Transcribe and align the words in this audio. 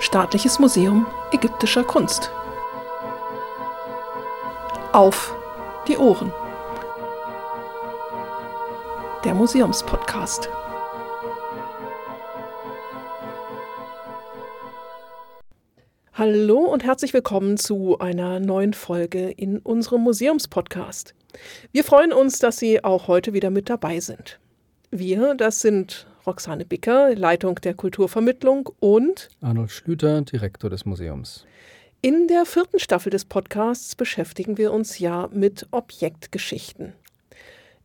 Staatliches 0.00 0.58
Museum 0.58 1.06
ägyptischer 1.30 1.84
Kunst. 1.84 2.32
Auf 4.92 5.36
die 5.86 5.98
Ohren. 5.98 6.32
Der 9.24 9.34
Museumspodcast. 9.34 10.48
Hallo 16.14 16.60
und 16.60 16.82
herzlich 16.82 17.12
willkommen 17.12 17.58
zu 17.58 17.98
einer 17.98 18.40
neuen 18.40 18.72
Folge 18.72 19.30
in 19.30 19.58
unserem 19.58 20.00
Museumspodcast. 20.00 21.14
Wir 21.72 21.84
freuen 21.84 22.14
uns, 22.14 22.38
dass 22.38 22.56
Sie 22.56 22.82
auch 22.82 23.06
heute 23.06 23.34
wieder 23.34 23.50
mit 23.50 23.68
dabei 23.68 24.00
sind. 24.00 24.40
Wir, 24.90 25.34
das 25.34 25.60
sind 25.60 26.06
Roxane 26.30 26.64
Bicker, 26.64 27.12
Leitung 27.16 27.56
der 27.56 27.74
Kulturvermittlung 27.74 28.70
und 28.78 29.30
Arnold 29.40 29.72
Schlüter, 29.72 30.22
Direktor 30.22 30.70
des 30.70 30.84
Museums. 30.84 31.44
In 32.02 32.28
der 32.28 32.46
vierten 32.46 32.78
Staffel 32.78 33.10
des 33.10 33.24
Podcasts 33.24 33.96
beschäftigen 33.96 34.56
wir 34.56 34.72
uns 34.72 35.00
ja 35.00 35.28
mit 35.32 35.66
Objektgeschichten. 35.72 36.92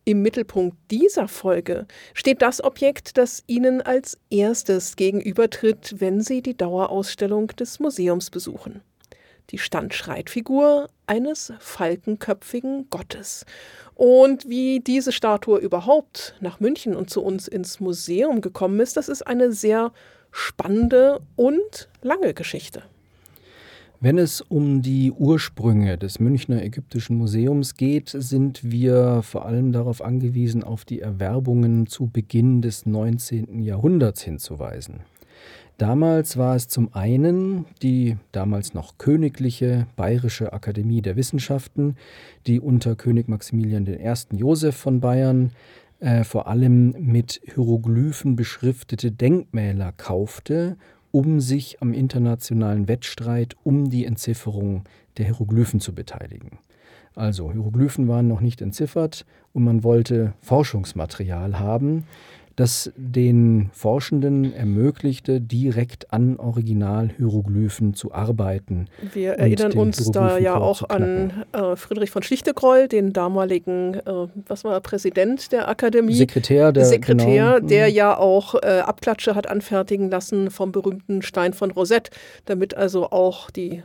Im 0.04 0.22
Mittelpunkt 0.22 0.76
dieser 0.92 1.26
Folge 1.26 1.86
steht 2.14 2.40
das 2.40 2.62
Objekt, 2.62 3.18
das 3.18 3.42
Ihnen 3.48 3.82
als 3.82 4.16
erstes 4.30 4.94
gegenübertritt, 4.94 5.96
wenn 5.98 6.20
Sie 6.20 6.40
die 6.40 6.56
Dauerausstellung 6.56 7.48
des 7.48 7.80
Museums 7.80 8.30
besuchen. 8.30 8.80
Die 9.50 9.58
Standschreitfigur 9.58 10.88
eines 11.06 11.52
falkenköpfigen 11.58 12.88
Gottes. 12.90 13.44
Und 13.94 14.48
wie 14.48 14.80
diese 14.80 15.12
Statue 15.12 15.58
überhaupt 15.58 16.34
nach 16.40 16.60
München 16.60 16.94
und 16.96 17.10
zu 17.10 17.22
uns 17.22 17.48
ins 17.48 17.80
Museum 17.80 18.40
gekommen 18.40 18.80
ist, 18.80 18.96
das 18.96 19.08
ist 19.08 19.26
eine 19.26 19.52
sehr 19.52 19.92
spannende 20.30 21.20
und 21.36 21.88
lange 22.02 22.34
Geschichte. 22.34 22.82
Wenn 23.98 24.18
es 24.18 24.42
um 24.42 24.82
die 24.82 25.10
Ursprünge 25.10 25.96
des 25.96 26.20
Münchner 26.20 26.62
Ägyptischen 26.62 27.16
Museums 27.16 27.74
geht, 27.74 28.10
sind 28.10 28.60
wir 28.62 29.22
vor 29.22 29.46
allem 29.46 29.72
darauf 29.72 30.02
angewiesen, 30.02 30.62
auf 30.62 30.84
die 30.84 31.00
Erwerbungen 31.00 31.86
zu 31.86 32.06
Beginn 32.06 32.60
des 32.60 32.84
19. 32.84 33.62
Jahrhunderts 33.62 34.20
hinzuweisen. 34.20 35.00
Damals 35.78 36.38
war 36.38 36.56
es 36.56 36.68
zum 36.68 36.94
einen 36.94 37.66
die 37.82 38.16
damals 38.32 38.72
noch 38.72 38.96
königliche 38.96 39.86
Bayerische 39.96 40.54
Akademie 40.54 41.02
der 41.02 41.16
Wissenschaften, 41.16 41.96
die 42.46 42.60
unter 42.60 42.96
König 42.96 43.28
Maximilian 43.28 43.86
I. 43.86 44.14
Joseph 44.36 44.76
von 44.76 45.00
Bayern 45.00 45.52
äh, 46.00 46.24
vor 46.24 46.46
allem 46.46 46.94
mit 46.98 47.42
Hieroglyphen 47.44 48.36
beschriftete 48.36 49.12
Denkmäler 49.12 49.92
kaufte 49.92 50.76
um 51.10 51.40
sich 51.40 51.80
am 51.80 51.94
internationalen 51.94 52.88
Wettstreit 52.88 53.56
um 53.64 53.88
die 53.88 54.04
Entzifferung 54.04 54.84
der 55.16 55.24
Hieroglyphen 55.24 55.80
zu 55.80 55.94
beteiligen. 55.94 56.58
Also 57.14 57.50
Hieroglyphen 57.50 58.06
waren 58.08 58.28
noch 58.28 58.42
nicht 58.42 58.60
entziffert 58.60 59.24
und 59.54 59.64
man 59.64 59.82
wollte 59.82 60.34
Forschungsmaterial 60.42 61.58
haben, 61.58 62.04
das 62.56 62.90
den 62.96 63.70
Forschenden 63.72 64.54
ermöglichte, 64.54 65.40
direkt 65.40 66.12
an 66.12 66.38
Originalhieroglyphen 66.38 67.94
zu 67.94 68.12
arbeiten. 68.12 68.88
Wir 69.12 69.32
erinnern 69.34 69.72
uns 69.72 70.10
da 70.10 70.38
ja 70.38 70.56
auch 70.56 70.88
an 70.88 71.44
äh, 71.52 71.76
Friedrich 71.76 72.10
von 72.10 72.22
Schlichtegroll, 72.22 72.88
den 72.88 73.12
damaligen, 73.12 73.94
äh, 73.94 74.28
was 74.46 74.64
war 74.64 74.72
er, 74.72 74.80
Präsident 74.80 75.52
der 75.52 75.68
Akademie? 75.68 76.14
Sekretär, 76.14 76.72
der, 76.72 76.86
Sekretär, 76.86 77.56
genau. 77.56 77.68
der 77.68 77.88
ja 77.88 78.16
auch 78.16 78.54
äh, 78.54 78.80
Abklatsche 78.80 79.34
hat 79.34 79.48
anfertigen 79.48 80.10
lassen 80.10 80.50
vom 80.50 80.72
berühmten 80.72 81.20
Stein 81.20 81.52
von 81.52 81.70
Rosette, 81.70 82.10
damit 82.46 82.74
also 82.74 83.10
auch 83.10 83.50
die 83.50 83.82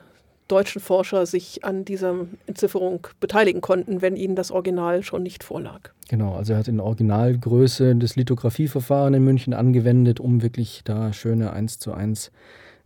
deutschen 0.52 0.82
Forscher 0.82 1.26
sich 1.26 1.64
an 1.64 1.86
dieser 1.86 2.14
Entzifferung 2.46 3.08
beteiligen 3.20 3.62
konnten, 3.62 4.02
wenn 4.02 4.16
ihnen 4.16 4.36
das 4.36 4.52
Original 4.52 5.04
schon 5.04 5.24
nicht 5.24 5.44
vorlag. 5.44 5.90
Genau, 6.10 6.34
also 6.36 6.54
er 6.54 6.60
hat 6.60 6.68
in 6.68 6.80
Originalgröße 6.80 7.96
das 7.96 8.16
Lithografieverfahren 8.16 9.14
in 9.14 9.24
München 9.24 9.54
angewendet, 9.54 10.20
um 10.20 10.42
wirklich 10.42 10.82
da 10.84 11.14
schöne 11.14 11.54
1 11.54 11.80
zu 11.80 11.94
1 11.94 12.32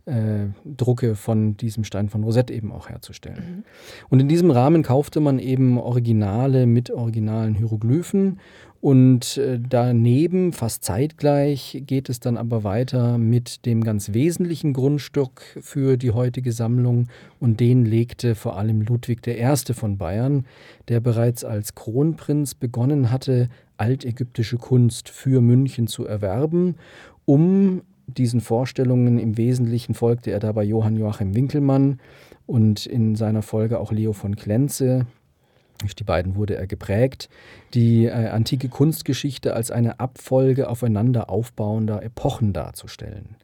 äh, 0.06 0.46
Drucke 0.64 1.16
von 1.16 1.56
diesem 1.56 1.84
Stein 1.84 2.08
von 2.08 2.24
Rosette 2.24 2.52
eben 2.52 2.72
auch 2.72 2.88
herzustellen. 2.88 3.56
Mhm. 3.56 3.64
Und 4.08 4.20
in 4.20 4.28
diesem 4.28 4.50
Rahmen 4.50 4.82
kaufte 4.82 5.20
man 5.20 5.38
eben 5.38 5.78
Originale 5.78 6.66
mit 6.66 6.90
originalen 6.90 7.54
Hieroglyphen 7.54 8.38
und 8.80 9.36
äh, 9.38 9.58
daneben, 9.58 10.52
fast 10.52 10.84
zeitgleich, 10.84 11.82
geht 11.86 12.08
es 12.08 12.20
dann 12.20 12.36
aber 12.36 12.62
weiter 12.62 13.18
mit 13.18 13.66
dem 13.66 13.82
ganz 13.82 14.12
wesentlichen 14.12 14.74
Grundstück 14.74 15.58
für 15.60 15.96
die 15.96 16.12
heutige 16.12 16.52
Sammlung 16.52 17.08
und 17.40 17.58
den 17.58 17.84
legte 17.84 18.36
vor 18.36 18.56
allem 18.56 18.82
Ludwig 18.82 19.26
I. 19.26 19.74
von 19.74 19.98
Bayern, 19.98 20.46
der 20.88 21.00
bereits 21.00 21.44
als 21.44 21.74
Kronprinz 21.74 22.54
begonnen 22.54 23.10
hatte, 23.10 23.48
altägyptische 23.76 24.56
Kunst 24.56 25.08
für 25.08 25.40
München 25.40 25.88
zu 25.88 26.06
erwerben, 26.06 26.76
um 27.24 27.82
diesen 28.06 28.40
Vorstellungen 28.40 29.18
im 29.18 29.36
Wesentlichen 29.36 29.94
folgte 29.94 30.30
er 30.30 30.40
dabei 30.40 30.64
Johann 30.64 30.96
Joachim 30.96 31.34
Winkelmann 31.34 32.00
und 32.46 32.86
in 32.86 33.16
seiner 33.16 33.42
Folge 33.42 33.80
auch 33.80 33.92
Leo 33.92 34.12
von 34.12 34.36
Klenze. 34.36 35.06
Durch 35.80 35.94
die 35.94 36.04
beiden 36.04 36.36
wurde 36.36 36.56
er 36.56 36.66
geprägt, 36.66 37.28
die 37.74 38.06
äh, 38.06 38.28
antike 38.28 38.68
Kunstgeschichte 38.68 39.54
als 39.54 39.70
eine 39.70 40.00
Abfolge 40.00 40.70
aufeinander 40.70 41.28
aufbauender 41.28 42.02
Epochen 42.02 42.52
darzustellen. 42.52 43.36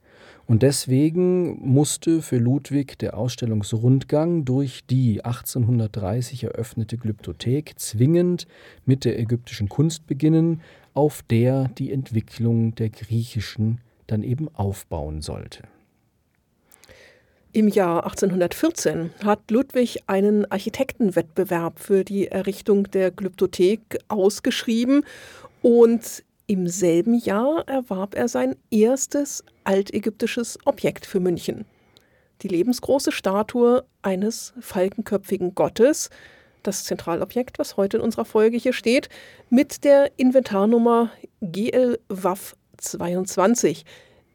Und 0.47 0.63
deswegen 0.63 1.61
musste 1.61 2.21
für 2.21 2.39
Ludwig 2.39 2.99
der 2.99 3.17
Ausstellungsrundgang 3.17 4.45
durch 4.45 4.85
die 4.89 5.25
1830 5.25 6.45
eröffnete 6.45 6.97
Glyptothek 6.97 7.79
zwingend 7.79 8.47
mit 8.85 9.05
der 9.05 9.19
ägyptischen 9.19 9.69
Kunst 9.69 10.07
beginnen, 10.07 10.61
auf 10.95 11.23
der 11.23 11.69
die 11.79 11.93
Entwicklung 11.93 12.75
der 12.75 12.91
griechischen 12.91 13.81
dann 14.07 14.23
eben 14.23 14.49
aufbauen 14.55 15.23
sollte. 15.23 15.63
Im 17.55 17.69
Jahr 17.69 18.05
1814 18.05 19.11
hat 19.23 19.51
Ludwig 19.51 20.05
einen 20.07 20.51
Architektenwettbewerb 20.51 21.79
für 21.79 22.03
die 22.03 22.29
Errichtung 22.29 22.91
der 22.91 23.11
Glyptothek 23.11 23.99
ausgeschrieben 24.09 25.05
und 25.61 26.25
im 26.47 26.67
selben 26.67 27.15
Jahr 27.15 27.69
erwarb 27.69 28.15
er 28.15 28.29
sein 28.29 28.57
erstes 28.71 29.45
altägyptisches 29.65 30.59
Objekt 30.65 31.05
für 31.05 31.21
München. 31.21 31.67
Die 32.41 32.49
lebensgroße 32.49 33.13
Statue 33.13 33.85
eines 34.01 34.55
falkenköpfigen 34.59 35.55
Gottes, 35.55 36.09
das 36.63 36.85
Zentralobjekt, 36.85 37.59
was 37.59 37.77
heute 37.77 37.99
in 37.99 38.03
unserer 38.03 38.25
Folge 38.25 38.57
hier 38.57 38.73
steht, 38.73 39.09
mit 39.51 39.85
der 39.85 40.11
Inventarnummer 40.19 41.11
GL 41.43 41.99
WAF 42.09 42.57
22. 42.77 43.85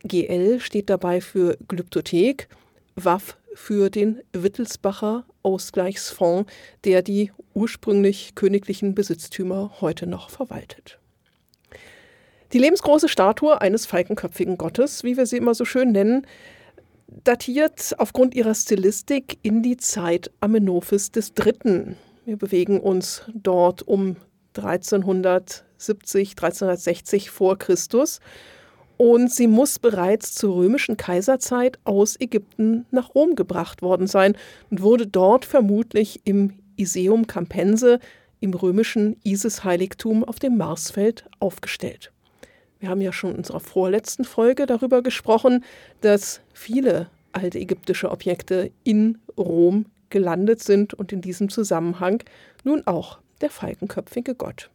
GL 0.04 0.60
steht 0.60 0.90
dabei 0.90 1.22
für 1.22 1.58
Glyptothek, 1.68 2.48
WAF 2.96 3.38
für 3.56 3.90
den 3.90 4.22
Wittelsbacher 4.34 5.26
Ausgleichsfonds, 5.44 6.52
der 6.84 7.02
die 7.02 7.32
ursprünglich 7.54 8.36
königlichen 8.36 8.94
Besitztümer 8.94 9.82
heute 9.82 10.06
noch 10.08 10.30
verwaltet. 10.30 11.00
Die 12.54 12.60
lebensgroße 12.60 13.10
Statue 13.10 13.60
eines 13.60 13.86
falkenköpfigen 13.86 14.58
Gottes, 14.58 15.04
wie 15.04 15.18
wir 15.18 15.26
sie 15.26 15.38
immer 15.38 15.54
so 15.54 15.66
schön 15.66 15.92
nennen, 15.92 16.26
datiert 17.24 17.96
aufgrund 17.98 18.36
ihrer 18.36 18.56
Stilistik 18.56 19.38
in 19.42 19.64
die 19.64 19.78
Zeit 19.78 20.32
Amenophis 20.40 21.12
III. 21.16 21.96
Wir 22.26 22.38
bewegen 22.38 22.80
uns 22.80 23.24
dort 23.34 23.88
um 23.88 24.18
1370, 24.58 26.32
1360 26.32 27.30
vor 27.30 27.58
Christus. 27.58 28.20
Und 28.98 29.32
sie 29.32 29.48
muss 29.48 29.78
bereits 29.78 30.34
zur 30.34 30.56
römischen 30.56 30.98
Kaiserzeit 30.98 31.78
aus 31.84 32.20
Ägypten 32.20 32.86
nach 32.90 33.14
Rom 33.14 33.36
gebracht 33.36 33.82
worden 33.82 34.08
sein 34.08 34.36
und 34.72 34.82
wurde 34.82 35.06
dort 35.06 35.46
vermutlich 35.46 36.22
im 36.24 36.54
Iseum 36.78 37.28
Campense, 37.28 38.00
im 38.40 38.54
römischen 38.54 39.18
Isis-Heiligtum 39.24 40.24
auf 40.24 40.40
dem 40.40 40.58
Marsfeld, 40.58 41.26
aufgestellt. 41.40 42.12
Wir 42.80 42.90
haben 42.90 43.02
ja 43.02 43.12
schon 43.12 43.32
in 43.32 43.38
unserer 43.38 43.60
vorletzten 43.60 44.24
Folge 44.24 44.66
darüber 44.66 45.02
gesprochen, 45.02 45.64
dass 46.02 46.42
viele 46.54 47.10
alte 47.32 47.60
ägyptische 47.60 48.12
Objekte 48.12 48.72
in 48.84 49.18
Rom 49.38 49.86
gelandet 50.10 50.62
sind 50.62 50.94
und 50.94 51.12
in 51.12 51.22
diesem 51.22 51.50
Zusammenhang 51.50 52.24
nun 52.64 52.86
auch 52.86 53.20
der 53.42 53.50
falkenköpfige 53.50 54.36
Gott. 54.36 54.70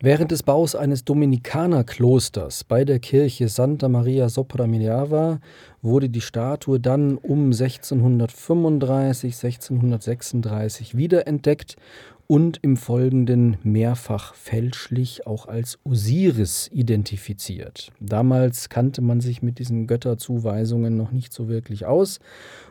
Während 0.00 0.32
des 0.32 0.42
Baus 0.42 0.74
eines 0.74 1.04
Dominikanerklosters 1.04 2.64
bei 2.64 2.84
der 2.84 2.98
Kirche 2.98 3.48
Santa 3.48 3.88
Maria 3.88 4.28
sopra 4.28 4.66
Minerva 4.66 5.40
wurde 5.82 6.10
die 6.10 6.20
Statue 6.20 6.80
dann 6.80 7.16
um 7.16 7.46
1635, 7.46 9.34
1636 9.34 10.96
wiederentdeckt 10.96 11.76
und 12.26 12.58
im 12.62 12.76
Folgenden 12.76 13.56
mehrfach 13.62 14.34
fälschlich 14.34 15.26
auch 15.26 15.46
als 15.46 15.78
Osiris 15.84 16.70
identifiziert. 16.72 17.92
Damals 18.00 18.68
kannte 18.68 19.02
man 19.02 19.20
sich 19.20 19.42
mit 19.42 19.58
diesen 19.58 19.86
Götterzuweisungen 19.86 20.96
noch 20.96 21.12
nicht 21.12 21.32
so 21.32 21.48
wirklich 21.48 21.86
aus 21.86 22.20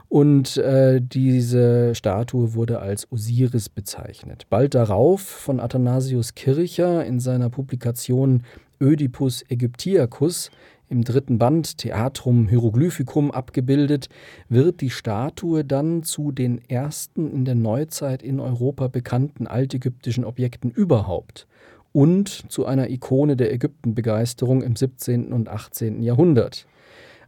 und 0.10 0.58
äh, 0.58 1.02
diese 1.02 1.96
Statue 1.96 2.54
wurde 2.54 2.80
als 2.80 3.12
Osiris 3.12 3.70
bezeichnet. 3.70 4.46
Bald 4.50 4.76
darauf 4.76 5.22
von 5.22 5.60
Athanasius 5.60 6.36
Kircher 6.36 7.06
in 7.06 7.20
seiner 7.20 7.50
Publikation 7.50 8.44
Ödipus 8.80 9.44
Ägyptiacus 9.50 10.52
im 10.94 11.04
dritten 11.04 11.40
Band 11.40 11.80
Theatrum 11.80 12.48
Hieroglyphicum 12.48 13.32
abgebildet, 13.32 14.10
wird 14.48 14.80
die 14.80 14.92
Statue 14.92 15.66
dann 15.66 16.04
zu 16.04 16.32
den 16.32 16.62
ersten 16.70 17.32
in 17.32 17.46
der 17.46 17.56
Neuzeit 17.56 18.22
in 18.22 18.40
Europa 18.40 18.88
bekannten 18.90 19.48
altägyptischen 19.48 20.24
Objekten 20.24 20.70
überhaupt 20.70 21.48
und 21.94 22.52
zu 22.52 22.68
einer 22.68 22.92
Ikone 22.92 23.36
der 23.36 23.52
Ägyptenbegeisterung 23.52 24.62
im 24.62 24.76
17. 24.76 25.34
und 25.34 25.50
18. 25.50 26.04
Jahrhundert. 26.04 26.68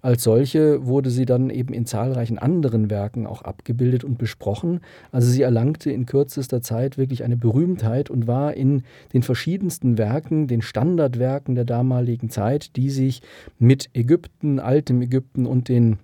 Als 0.06 0.22
solche 0.22 0.86
wurde 0.86 1.10
sie 1.10 1.26
dann 1.26 1.50
eben 1.50 1.74
in 1.74 1.88
zahlreichen 1.88 2.38
anderen 2.38 2.92
Werken 2.92 3.26
auch 3.26 3.42
abgebildet 3.42 4.04
und 4.04 4.20
besprochen. 4.20 4.82
Also 5.12 5.32
sie 5.32 5.42
erlangte 5.42 5.90
in 5.90 6.06
kürzester 6.06 6.62
Zeit 6.62 7.00
wirklich 7.00 7.24
eine 7.24 7.38
Berühmtheit 7.38 8.12
und 8.12 8.28
war 8.28 8.54
in 8.54 8.84
den 9.14 9.24
verschiedensten 9.24 9.98
Werken, 9.98 10.46
den 10.46 10.62
Standardwerken 10.62 11.56
der 11.56 11.66
damaligen 11.66 12.30
Zeit, 12.30 12.76
die 12.76 12.92
sich 12.92 13.24
mit 13.58 13.90
Ägypten, 13.96 14.60
altem 14.60 15.02
Ägypten 15.02 15.48
und 15.48 15.70
den 15.70 15.98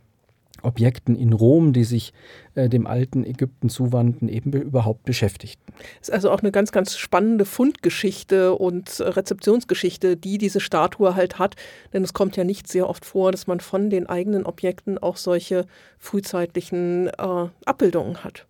Objekten 0.63 1.15
in 1.15 1.33
Rom, 1.33 1.73
die 1.73 1.83
sich 1.83 2.13
äh, 2.55 2.69
dem 2.69 2.87
alten 2.87 3.23
Ägypten 3.23 3.69
zuwandten, 3.69 4.29
eben 4.29 4.51
überhaupt 4.53 5.03
beschäftigten. 5.03 5.73
Es 6.01 6.09
ist 6.09 6.13
also 6.13 6.31
auch 6.31 6.41
eine 6.41 6.51
ganz, 6.51 6.71
ganz 6.71 6.97
spannende 6.97 7.45
Fundgeschichte 7.45 8.55
und 8.55 8.99
Rezeptionsgeschichte, 8.99 10.17
die 10.17 10.37
diese 10.37 10.59
Statue 10.59 11.15
halt 11.15 11.39
hat. 11.39 11.55
Denn 11.93 12.03
es 12.03 12.13
kommt 12.13 12.37
ja 12.37 12.43
nicht 12.43 12.67
sehr 12.67 12.89
oft 12.89 13.05
vor, 13.05 13.31
dass 13.31 13.47
man 13.47 13.59
von 13.59 13.89
den 13.89 14.07
eigenen 14.07 14.45
Objekten 14.45 14.97
auch 14.97 15.17
solche 15.17 15.65
frühzeitlichen 15.97 17.07
äh, 17.07 17.47
Abbildungen 17.65 18.23
hat. 18.23 18.45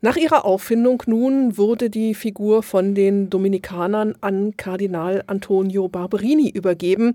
Nach 0.00 0.16
ihrer 0.16 0.44
Auffindung 0.44 1.02
nun 1.06 1.56
wurde 1.58 1.90
die 1.90 2.14
Figur 2.14 2.62
von 2.62 2.94
den 2.94 3.30
Dominikanern 3.30 4.14
an 4.20 4.56
Kardinal 4.56 5.24
Antonio 5.26 5.88
Barberini 5.88 6.48
übergeben, 6.48 7.14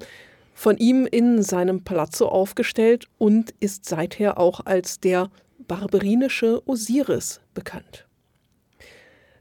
von 0.64 0.78
ihm 0.78 1.06
in 1.06 1.44
seinem 1.44 1.84
Palazzo 1.84 2.26
aufgestellt 2.26 3.08
und 3.18 3.54
ist 3.60 3.84
seither 3.84 4.38
auch 4.38 4.62
als 4.64 5.02
der 5.02 5.30
barbarinische 5.68 6.62
Osiris 6.66 7.42
bekannt. 7.54 8.08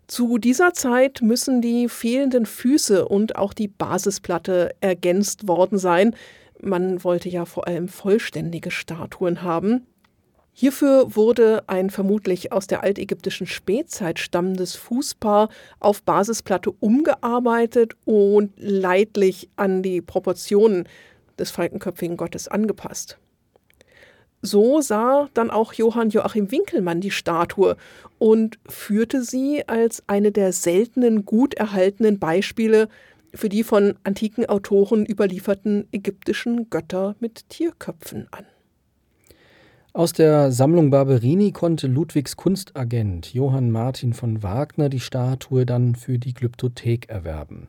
Zu 0.09 0.39
dieser 0.39 0.75
Zeit 0.75 1.23
müssen 1.23 1.63
die 1.63 1.89
fehlenden 1.89 2.45
Füße 2.45 3.07
und 3.07 3.37
auch 3.37 3.53
die 3.55 3.69
Basisplatte 3.69 4.75
ergänzt 4.81 5.47
worden 5.47 5.79
sein. 5.79 6.17
Man 6.61 7.05
wollte 7.05 7.29
ja 7.29 7.45
vor 7.45 7.69
allem 7.69 7.87
vollständige 7.87 8.73
Statuen 8.73 9.43
haben. 9.43 9.87
Hierfür 10.53 11.15
wurde 11.15 11.63
ein 11.69 11.91
vermutlich 11.91 12.51
aus 12.51 12.67
der 12.67 12.83
altägyptischen 12.83 13.47
Spätzeit 13.47 14.19
stammendes 14.19 14.75
Fußpaar 14.75 15.51
auf 15.79 16.03
Basisplatte 16.03 16.73
umgearbeitet 16.73 17.95
und 18.05 18.53
leidlich 18.57 19.49
an 19.55 19.85
die 19.85 20.03
Proportionen 20.03 20.89
des 21.43 21.51
falkenköpfigen 21.51 22.17
Gottes 22.17 22.49
angepasst. 22.49 23.19
So 24.41 24.81
sah 24.81 25.29
dann 25.35 25.51
auch 25.51 25.73
Johann 25.73 26.11
Joachim 26.11 26.51
Winkelmann 26.51 27.01
die 27.01 27.13
Statue 27.13 27.77
und 28.19 28.59
führte 28.69 29.23
sie 29.23 29.69
als 29.69 30.03
eine 30.09 30.33
der 30.33 30.53
seltenen 30.53 31.25
gut 31.25 31.55
erhaltenen 31.55 32.19
Beispiele 32.19 32.89
für 33.35 33.49
die 33.49 33.63
von 33.63 33.95
antiken 34.03 34.47
Autoren 34.47 35.07
überlieferten 35.07 35.87
ägyptischen 35.93 36.71
Götter 36.71 37.15
mit 37.21 37.49
Tierköpfen 37.51 38.27
an. 38.31 38.45
Aus 39.95 40.13
der 40.13 40.53
Sammlung 40.53 40.91
Barberini 40.91 41.53
konnte 41.53 41.87
Ludwigs 41.87 42.37
Kunstagent 42.37 43.35
Johann 43.35 43.71
Martin 43.71 44.15
von 44.15 44.43
Wagner 44.43 44.89
die 44.89 45.01
Statue 45.01 45.67
dann 45.67 45.95
für 45.95 46.19
die 46.19 46.33
Glyptothek 46.33 47.11
erwerben. 47.11 47.69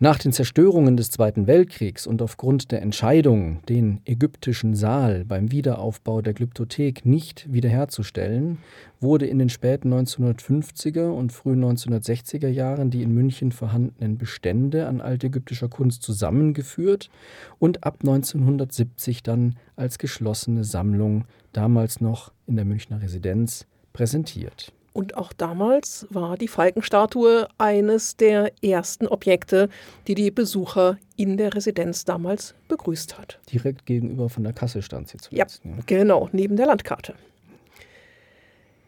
Nach 0.00 0.16
den 0.16 0.30
Zerstörungen 0.32 0.96
des 0.96 1.10
Zweiten 1.10 1.48
Weltkriegs 1.48 2.06
und 2.06 2.22
aufgrund 2.22 2.70
der 2.70 2.82
Entscheidung, 2.82 3.60
den 3.68 4.00
ägyptischen 4.04 4.76
Saal 4.76 5.24
beim 5.24 5.50
Wiederaufbau 5.50 6.22
der 6.22 6.34
Glyptothek 6.34 7.04
nicht 7.04 7.52
wiederherzustellen, 7.52 8.58
wurde 9.00 9.26
in 9.26 9.40
den 9.40 9.48
späten 9.48 9.92
1950er 9.92 11.08
und 11.08 11.32
frühen 11.32 11.64
1960er 11.64 12.46
Jahren 12.46 12.90
die 12.90 13.02
in 13.02 13.12
München 13.12 13.50
vorhandenen 13.50 14.18
Bestände 14.18 14.86
an 14.86 15.00
altägyptischer 15.00 15.68
Kunst 15.68 16.04
zusammengeführt 16.04 17.10
und 17.58 17.82
ab 17.82 17.96
1970 18.02 19.24
dann 19.24 19.56
als 19.74 19.98
geschlossene 19.98 20.62
Sammlung, 20.62 21.24
damals 21.52 22.00
noch 22.00 22.30
in 22.46 22.54
der 22.54 22.64
Münchner 22.64 23.02
Residenz, 23.02 23.66
präsentiert. 23.92 24.72
Und 24.98 25.16
auch 25.16 25.32
damals 25.32 26.08
war 26.10 26.36
die 26.36 26.48
Falkenstatue 26.48 27.46
eines 27.56 28.16
der 28.16 28.50
ersten 28.64 29.06
Objekte, 29.06 29.68
die 30.08 30.16
die 30.16 30.32
Besucher 30.32 30.98
in 31.14 31.36
der 31.36 31.54
Residenz 31.54 32.04
damals 32.04 32.56
begrüßt 32.66 33.16
hat. 33.16 33.38
Direkt 33.52 33.86
gegenüber 33.86 34.28
von 34.28 34.42
der 34.42 34.52
Kasse 34.52 34.82
stand 34.82 35.06
sie 35.06 35.18
zuletzt. 35.18 35.62
Ja, 35.64 35.70
ja. 35.70 35.76
genau, 35.86 36.28
neben 36.32 36.56
der 36.56 36.66
Landkarte. 36.66 37.14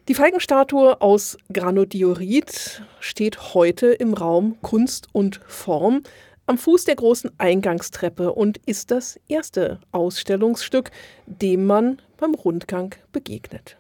Die 0.09 0.15
Falkenstatue 0.15 1.01
aus 1.01 1.39
Granodiorit 1.53 2.83
steht 2.99 3.55
heute 3.55 3.93
im 3.93 4.13
Raum 4.13 4.57
Kunst 4.63 5.07
und 5.13 5.41
Form 5.47 6.03
am 6.47 6.59
Fuß 6.59 6.87
der 6.87 6.97
großen 6.97 7.31
Eingangstreppe 7.39 8.33
und 8.33 8.59
ist 8.67 8.91
das 8.91 9.21
erste 9.29 9.79
Ausstellungsstück, 9.93 10.91
dem 11.27 11.67
man 11.67 12.03
beim 12.17 12.35
Rundgang 12.35 12.97
begegnet. 13.13 13.77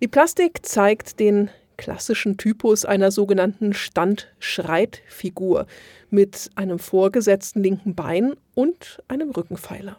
Die 0.00 0.06
Plastik 0.06 0.64
zeigt 0.64 1.18
den 1.18 1.50
klassischen 1.76 2.36
Typus 2.36 2.84
einer 2.84 3.10
sogenannten 3.10 3.72
Stand-Schreit-Figur 3.72 5.66
mit 6.08 6.50
einem 6.54 6.78
vorgesetzten 6.78 7.64
linken 7.64 7.96
Bein 7.96 8.36
und 8.54 9.02
einem 9.08 9.30
Rückenpfeiler. 9.30 9.98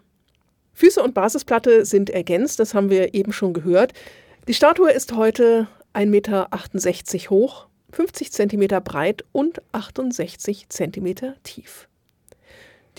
Füße 0.72 1.04
und 1.04 1.14
Basisplatte 1.14 1.84
sind 1.84 2.10
ergänzt, 2.10 2.62
das 2.62 2.74
haben 2.74 2.90
wir 2.90 3.14
eben 3.14 3.34
schon 3.34 3.52
gehört. 3.52 3.92
Die 4.48 4.54
Statue 4.54 4.90
ist 4.90 5.18
heute 5.18 5.68
1,68 5.94 6.06
Meter 6.06 6.50
hoch, 7.30 7.68
50 7.92 8.32
Zentimeter 8.32 8.80
breit 8.80 9.26
und 9.34 9.62
68 9.74 10.70
Zentimeter 10.70 11.36
tief. 11.44 11.89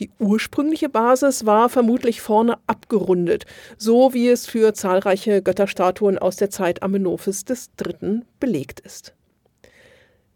Die 0.00 0.10
ursprüngliche 0.18 0.88
Basis 0.88 1.44
war 1.44 1.68
vermutlich 1.68 2.22
vorne 2.22 2.56
abgerundet, 2.66 3.44
so 3.76 4.14
wie 4.14 4.28
es 4.28 4.46
für 4.46 4.72
zahlreiche 4.72 5.42
Götterstatuen 5.42 6.16
aus 6.18 6.36
der 6.36 6.48
Zeit 6.48 6.82
Amenophis 6.82 7.44
III. 7.46 8.22
belegt 8.40 8.80
ist. 8.80 9.14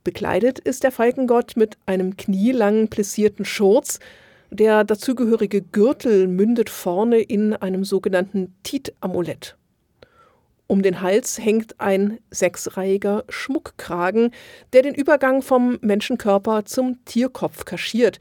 Bekleidet 0.04 0.59
ist 0.59 0.83
der 0.85 0.92
Falkengott 0.92 1.56
mit 1.56 1.78
einem 1.87 2.18
knielangen 2.18 2.88
plissierten 2.88 3.47
Schurz, 3.47 4.00
der 4.50 4.85
dazugehörige 4.85 5.62
Gürtel 5.62 6.28
mündet 6.28 6.68
vorne 6.68 7.21
in 7.21 7.54
einem 7.54 7.85
sogenannten 7.85 8.54
Tit-Amulett. 8.64 9.56
Um 10.66 10.83
den 10.83 11.00
Hals 11.00 11.38
hängt 11.38 11.80
ein 11.80 12.18
sechsreihiger 12.30 13.25
Schmuckkragen, 13.30 14.30
der 14.75 14.83
den 14.83 14.94
Übergang 14.94 15.40
vom 15.40 15.78
Menschenkörper 15.80 16.66
zum 16.66 17.02
Tierkopf 17.06 17.64
kaschiert, 17.64 18.18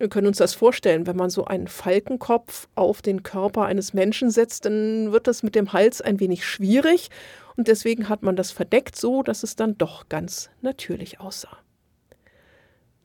wir 0.00 0.08
können 0.08 0.26
uns 0.28 0.38
das 0.38 0.54
vorstellen, 0.54 1.06
wenn 1.06 1.16
man 1.16 1.28
so 1.28 1.44
einen 1.44 1.68
Falkenkopf 1.68 2.68
auf 2.74 3.02
den 3.02 3.22
Körper 3.22 3.66
eines 3.66 3.92
Menschen 3.92 4.30
setzt, 4.30 4.64
dann 4.64 5.12
wird 5.12 5.26
das 5.26 5.42
mit 5.42 5.54
dem 5.54 5.74
Hals 5.74 6.00
ein 6.00 6.20
wenig 6.20 6.46
schwierig 6.46 7.10
und 7.56 7.68
deswegen 7.68 8.08
hat 8.08 8.22
man 8.22 8.34
das 8.34 8.50
verdeckt 8.50 8.96
so, 8.96 9.22
dass 9.22 9.42
es 9.42 9.56
dann 9.56 9.76
doch 9.76 10.08
ganz 10.08 10.48
natürlich 10.62 11.20
aussah. 11.20 11.58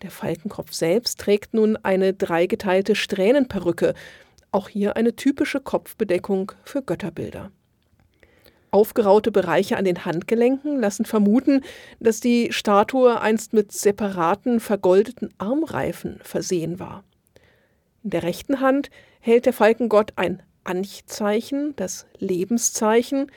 Der 0.03 0.09
Falkenkopf 0.09 0.71
selbst 0.71 1.19
trägt 1.19 1.53
nun 1.53 1.75
eine 1.75 2.13
dreigeteilte 2.13 2.95
Strähnenperücke, 2.95 3.93
auch 4.51 4.69
hier 4.69 4.95
eine 4.95 5.17
typische 5.17 5.59
Kopfbedeckung 5.59 6.53
für 6.63 6.81
Götterbilder. 6.81 7.51
Aufgeraute 8.75 9.31
Bereiche 9.31 9.77
an 9.77 9.85
den 9.85 10.03
Handgelenken 10.03 10.77
lassen 10.81 11.05
vermuten, 11.05 11.61
dass 12.01 12.19
die 12.19 12.51
Statue 12.51 13.21
einst 13.21 13.53
mit 13.53 13.71
separaten 13.71 14.59
vergoldeten 14.59 15.33
Armreifen 15.37 16.19
versehen 16.21 16.77
war. 16.77 17.05
In 18.03 18.09
der 18.09 18.23
rechten 18.23 18.59
Hand 18.59 18.89
hält 19.21 19.45
der 19.45 19.53
Falkengott 19.53 20.11
ein 20.17 20.43
Anchzeichen, 20.65 21.73
das 21.77 22.05
Lebenszeichen. 22.17 23.31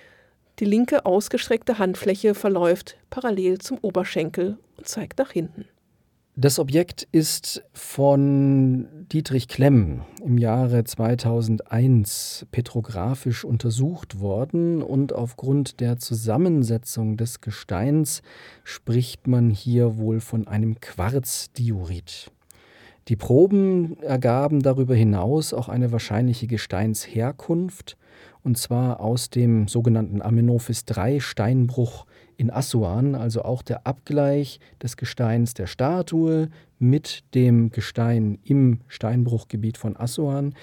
Die 0.59 0.65
linke 0.65 1.07
ausgestreckte 1.07 1.79
Handfläche 1.79 2.35
verläuft 2.35 2.97
parallel 3.09 3.59
zum 3.59 3.79
Oberschenkel 3.81 4.59
und 4.77 4.89
zeigt 4.89 5.21
nach 5.21 5.31
hinten. 5.31 5.67
Das 6.41 6.61
Objekt 6.61 7.03
ist 7.11 7.65
von 7.73 8.87
Dietrich 9.11 9.49
Klemm 9.49 10.03
im 10.25 10.39
Jahre 10.39 10.85
2001 10.85 12.47
petrographisch 12.53 13.45
untersucht 13.45 14.21
worden 14.21 14.81
und 14.81 15.13
aufgrund 15.13 15.81
der 15.81 15.97
Zusammensetzung 15.97 17.17
des 17.17 17.41
Gesteins 17.41 18.23
spricht 18.63 19.27
man 19.27 19.51
hier 19.51 19.97
wohl 19.97 20.21
von 20.21 20.47
einem 20.47 20.79
Quarzdiorit. 20.79 22.31
Die 23.09 23.17
Proben 23.17 24.01
ergaben 24.03 24.63
darüber 24.63 24.95
hinaus 24.95 25.53
auch 25.53 25.69
eine 25.69 25.91
wahrscheinliche 25.91 26.47
Gesteinsherkunft, 26.47 27.97
und 28.45 28.57
zwar 28.57 29.01
aus 29.01 29.31
dem 29.31 29.67
sogenannten 29.67 30.23
Amenophis 30.23 30.85
III 30.89 31.21
Steinbruch 31.21 32.07
in 32.39 32.51
Assuan, 32.51 33.17
also 33.17 33.43
auch 33.43 33.63
der 33.63 33.87
Abgleich 33.87 34.61
des 34.81 34.97
Gesteins 34.97 35.55
der 35.55 35.67
Statue 35.67 36.49
mit 36.79 37.25
dem 37.35 37.71
Gestein 37.71 38.39
im 38.45 38.81
Steinbruchgebiet 38.87 39.77
von 39.77 39.97
Assuan, 39.97 40.55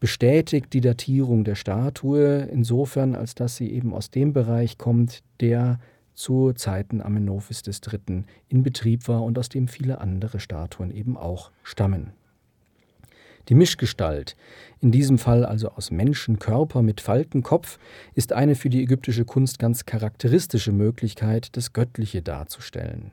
bestätigt 0.00 0.72
die 0.72 0.80
Datierung 0.80 1.44
der 1.44 1.54
Statue 1.54 2.48
insofern, 2.50 3.14
als 3.14 3.36
dass 3.36 3.56
sie 3.56 3.70
eben 3.70 3.94
aus 3.94 4.10
dem 4.10 4.32
Bereich 4.32 4.76
kommt, 4.76 5.22
der 5.40 5.78
zu 6.14 6.52
Zeiten 6.52 7.00
Amenophis 7.00 7.62
III. 7.64 8.24
in 8.48 8.62
Betrieb 8.64 9.06
war 9.06 9.22
und 9.22 9.38
aus 9.38 9.48
dem 9.48 9.68
viele 9.68 10.00
andere 10.00 10.40
Statuen 10.40 10.90
eben 10.90 11.16
auch 11.16 11.52
stammen. 11.62 12.12
Die 13.48 13.54
Mischgestalt, 13.54 14.36
in 14.80 14.92
diesem 14.92 15.18
Fall 15.18 15.44
also 15.44 15.70
aus 15.70 15.90
Menschenkörper 15.90 16.82
mit 16.82 17.00
Falkenkopf, 17.00 17.78
ist 18.14 18.32
eine 18.32 18.54
für 18.54 18.70
die 18.70 18.82
ägyptische 18.82 19.24
Kunst 19.24 19.58
ganz 19.58 19.86
charakteristische 19.86 20.72
Möglichkeit, 20.72 21.56
das 21.56 21.72
Göttliche 21.72 22.22
darzustellen. 22.22 23.12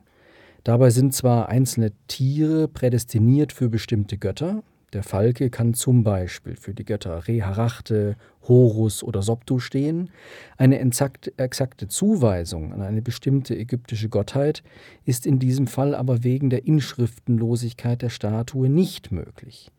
Dabei 0.64 0.90
sind 0.90 1.14
zwar 1.14 1.50
einzelne 1.50 1.92
Tiere 2.08 2.68
prädestiniert 2.68 3.54
für 3.54 3.70
bestimmte 3.70 4.18
Götter, 4.18 4.64
der 4.94 5.04
Falke 5.04 5.50
kann 5.50 5.74
zum 5.74 6.04
Beispiel 6.04 6.56
für 6.56 6.74
die 6.74 6.86
Götter 6.86 7.28
Reharachte, 7.28 8.16
Horus 8.48 9.04
oder 9.04 9.22
Soptu 9.22 9.60
stehen. 9.60 10.10
Eine 10.56 10.80
exakte 10.80 11.88
Zuweisung 11.90 12.72
an 12.72 12.82
eine 12.82 13.02
bestimmte 13.02 13.58
ägyptische 13.58 14.08
Gottheit 14.08 14.64
ist 15.04 15.26
in 15.26 15.40
diesem 15.40 15.68
Fall 15.68 15.94
aber 15.94 16.24
wegen 16.24 16.50
der 16.50 16.66
Inschriftenlosigkeit 16.66 18.02
der 18.02 18.10
Statue 18.10 18.70
nicht 18.70 19.12
möglich. 19.12 19.72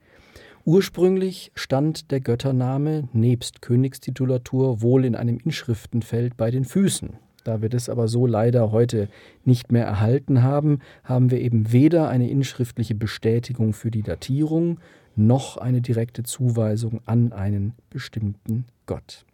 Ursprünglich 0.65 1.51
stand 1.55 2.11
der 2.11 2.21
Göttername 2.21 3.09
nebst 3.13 3.63
Königstitulatur 3.63 4.83
wohl 4.83 5.05
in 5.05 5.15
einem 5.15 5.39
Inschriftenfeld 5.39 6.37
bei 6.37 6.51
den 6.51 6.65
Füßen. 6.65 7.15
Da 7.45 7.63
wir 7.63 7.69
das 7.69 7.89
aber 7.89 8.09
so 8.09 8.27
leider 8.27 8.73
heute 8.73 9.09
nicht 9.45 9.73
mehr 9.73 9.87
erhalten 9.87 10.43
haben, 10.43 10.81
haben 11.05 11.31
wir 11.31 11.41
eben 11.41 11.73
weder 11.73 12.09
eine 12.09 12.29
inschriftliche 12.29 12.95
Bestätigung 12.95 13.73
für 13.73 13.91
die 13.91 14.03
Datierung 14.03 14.81
noch 15.17 15.57
eine 15.57 15.81
direkte 15.81 16.23
Zuweisung 16.23 17.01
an 17.07 17.33
einen 17.33 17.73
bestimmten 17.91 18.67
Gott. 18.87 19.25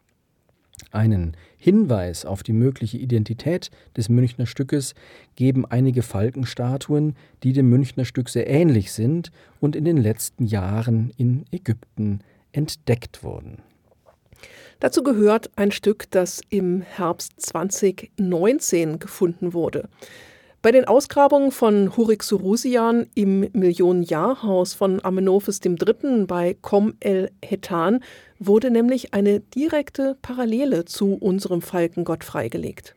Einen 0.90 1.36
Hinweis 1.56 2.24
auf 2.24 2.42
die 2.42 2.52
mögliche 2.52 2.98
Identität 2.98 3.70
des 3.96 4.08
Münchner 4.08 4.46
Stückes 4.46 4.94
geben 5.36 5.64
einige 5.66 6.02
Falkenstatuen, 6.02 7.16
die 7.42 7.52
dem 7.52 7.68
Münchner 7.68 8.04
Stück 8.04 8.28
sehr 8.28 8.48
ähnlich 8.48 8.92
sind 8.92 9.30
und 9.60 9.76
in 9.76 9.84
den 9.84 9.96
letzten 9.96 10.44
Jahren 10.44 11.12
in 11.16 11.44
Ägypten 11.50 12.20
entdeckt 12.52 13.22
wurden. 13.22 13.62
Dazu 14.80 15.02
gehört 15.02 15.50
ein 15.56 15.70
Stück, 15.70 16.10
das 16.10 16.40
im 16.50 16.82
Herbst 16.82 17.40
2019 17.40 18.98
gefunden 18.98 19.52
wurde. 19.52 19.88
Bei 20.64 20.72
den 20.72 20.86
Ausgrabungen 20.86 21.50
von 21.50 21.94
Hurik 21.94 22.22
Surusian 22.22 23.06
im 23.14 23.40
Millionenjahrhaus 23.52 24.72
von 24.72 25.04
Amenophis 25.04 25.60
III. 25.62 26.24
bei 26.24 26.56
Kom 26.62 26.94
el 27.00 27.30
Hetan 27.44 28.02
wurde 28.38 28.70
nämlich 28.70 29.12
eine 29.12 29.40
direkte 29.40 30.16
Parallele 30.22 30.86
zu 30.86 31.16
unserem 31.16 31.60
Falkengott 31.60 32.24
freigelegt. 32.24 32.94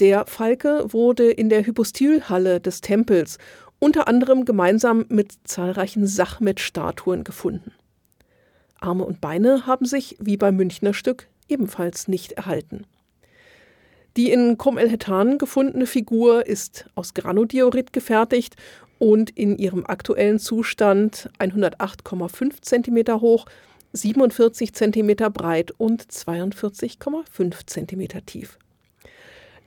Der 0.00 0.26
Falke 0.26 0.92
wurde 0.92 1.30
in 1.30 1.50
der 1.50 1.64
Hypostylhalle 1.64 2.58
des 2.58 2.80
Tempels 2.80 3.38
unter 3.78 4.08
anderem 4.08 4.44
gemeinsam 4.44 5.04
mit 5.10 5.34
zahlreichen 5.44 6.04
Sachmet-Statuen 6.04 7.22
gefunden. 7.22 7.70
Arme 8.80 9.04
und 9.04 9.20
Beine 9.20 9.68
haben 9.68 9.86
sich, 9.86 10.16
wie 10.18 10.36
beim 10.36 10.56
Münchner 10.56 10.94
Stück, 10.94 11.28
ebenfalls 11.48 12.08
nicht 12.08 12.32
erhalten. 12.32 12.86
Die 14.16 14.30
in 14.30 14.58
Kom 14.58 14.78
el 14.78 14.88
Hetan 14.88 15.38
gefundene 15.38 15.86
Figur 15.86 16.46
ist 16.46 16.88
aus 16.94 17.14
Granodiorit 17.14 17.92
gefertigt 17.92 18.54
und 19.00 19.30
in 19.30 19.58
ihrem 19.58 19.84
aktuellen 19.86 20.38
Zustand 20.38 21.30
108,5 21.40 22.62
cm 22.62 23.20
hoch, 23.20 23.46
47 23.92 24.72
cm 24.72 25.16
breit 25.32 25.72
und 25.78 26.04
42,5 26.04 27.66
cm 27.66 28.24
tief. 28.24 28.58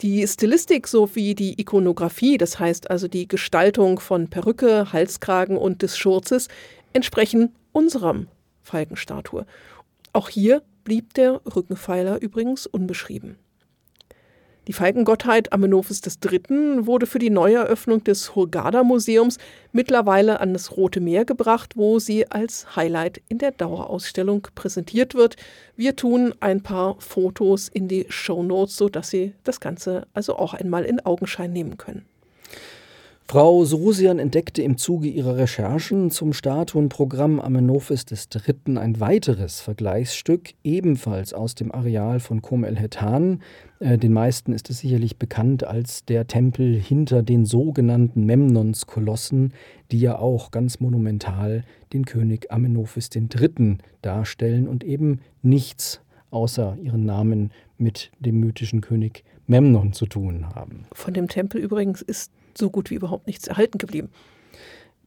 Die 0.01 0.25
Stilistik 0.25 0.87
sowie 0.87 1.35
die 1.35 1.59
Ikonografie, 1.59 2.37
das 2.37 2.57
heißt 2.57 2.89
also 2.89 3.09
die 3.09 3.27
Gestaltung 3.27 3.99
von 3.99 4.29
Perücke, 4.29 4.93
Halskragen 4.93 5.57
und 5.57 5.81
des 5.81 5.97
Schurzes, 5.97 6.47
entsprechen 6.93 7.53
unserem 7.73 8.27
Falkenstatue. 8.61 9.45
Auch 10.13 10.29
hier 10.29 10.61
blieb 10.85 11.15
der 11.15 11.41
Rückenpfeiler 11.53 12.21
übrigens 12.21 12.65
unbeschrieben. 12.65 13.37
Die 14.67 14.73
Falkengottheit 14.73 15.53
Amenophis 15.53 16.01
III. 16.05 16.85
wurde 16.85 17.05
für 17.05 17.19
die 17.19 17.29
Neueröffnung 17.29 18.03
des 18.03 18.35
Hurghada-Museums 18.35 19.37
mittlerweile 19.71 20.41
an 20.41 20.51
das 20.51 20.75
Rote 20.75 20.99
Meer 20.99 21.23
gebracht, 21.23 21.77
wo 21.77 21.99
sie 21.99 22.29
als 22.29 22.75
Highlight 22.75 23.21
in 23.29 23.37
der 23.37 23.51
Dauerausstellung 23.51 24.45
präsentiert 24.55 25.15
wird. 25.15 25.37
Wir 25.77 25.95
tun 25.95 26.35
ein 26.41 26.63
paar 26.63 26.99
Fotos 26.99 27.69
in 27.69 27.87
die 27.87 28.07
Show 28.09 28.43
Notes, 28.43 28.75
sodass 28.75 29.09
Sie 29.09 29.33
das 29.45 29.61
Ganze 29.61 30.05
also 30.13 30.35
auch 30.35 30.53
einmal 30.53 30.83
in 30.83 30.99
Augenschein 30.99 31.53
nehmen 31.53 31.77
können. 31.77 32.05
Frau 33.29 33.65
Sorusian 33.65 34.19
entdeckte 34.19 34.61
im 34.61 34.77
Zuge 34.77 35.09
ihrer 35.09 35.35
Recherchen 35.35 36.11
zum 36.11 36.31
Statuenprogramm 36.31 37.41
Amenophis 37.41 38.05
III. 38.09 38.77
ein 38.77 39.01
weiteres 39.01 39.59
Vergleichsstück, 39.59 40.53
ebenfalls 40.63 41.33
aus 41.33 41.53
dem 41.53 41.73
Areal 41.73 42.21
von 42.21 42.41
Kom 42.41 42.63
el-Hetan. 42.63 43.41
Äh, 43.79 43.97
den 43.97 44.13
meisten 44.13 44.53
ist 44.53 44.69
es 44.69 44.79
sicherlich 44.79 45.17
bekannt 45.17 45.65
als 45.65 46.05
der 46.05 46.27
Tempel 46.27 46.79
hinter 46.79 47.21
den 47.21 47.45
sogenannten 47.45 48.23
Memnons-Kolossen, 48.25 49.51
die 49.91 49.99
ja 49.99 50.17
auch 50.17 50.51
ganz 50.51 50.79
monumental 50.79 51.65
den 51.91 52.05
König 52.05 52.49
Amenophis 52.49 53.09
III. 53.13 53.79
darstellen 54.01 54.69
und 54.69 54.85
eben 54.85 55.19
nichts 55.41 55.99
außer 56.31 56.77
ihren 56.81 57.05
Namen 57.05 57.51
mit 57.77 58.09
dem 58.21 58.39
mythischen 58.39 58.79
König 58.79 59.25
Memnon 59.47 59.91
zu 59.91 60.05
tun 60.05 60.55
haben. 60.55 60.85
Von 60.93 61.13
dem 61.13 61.27
Tempel 61.27 61.59
übrigens 61.59 62.01
ist 62.01 62.31
so 62.57 62.69
gut 62.69 62.89
wie 62.89 62.95
überhaupt 62.95 63.27
nichts 63.27 63.47
erhalten 63.47 63.77
geblieben. 63.77 64.09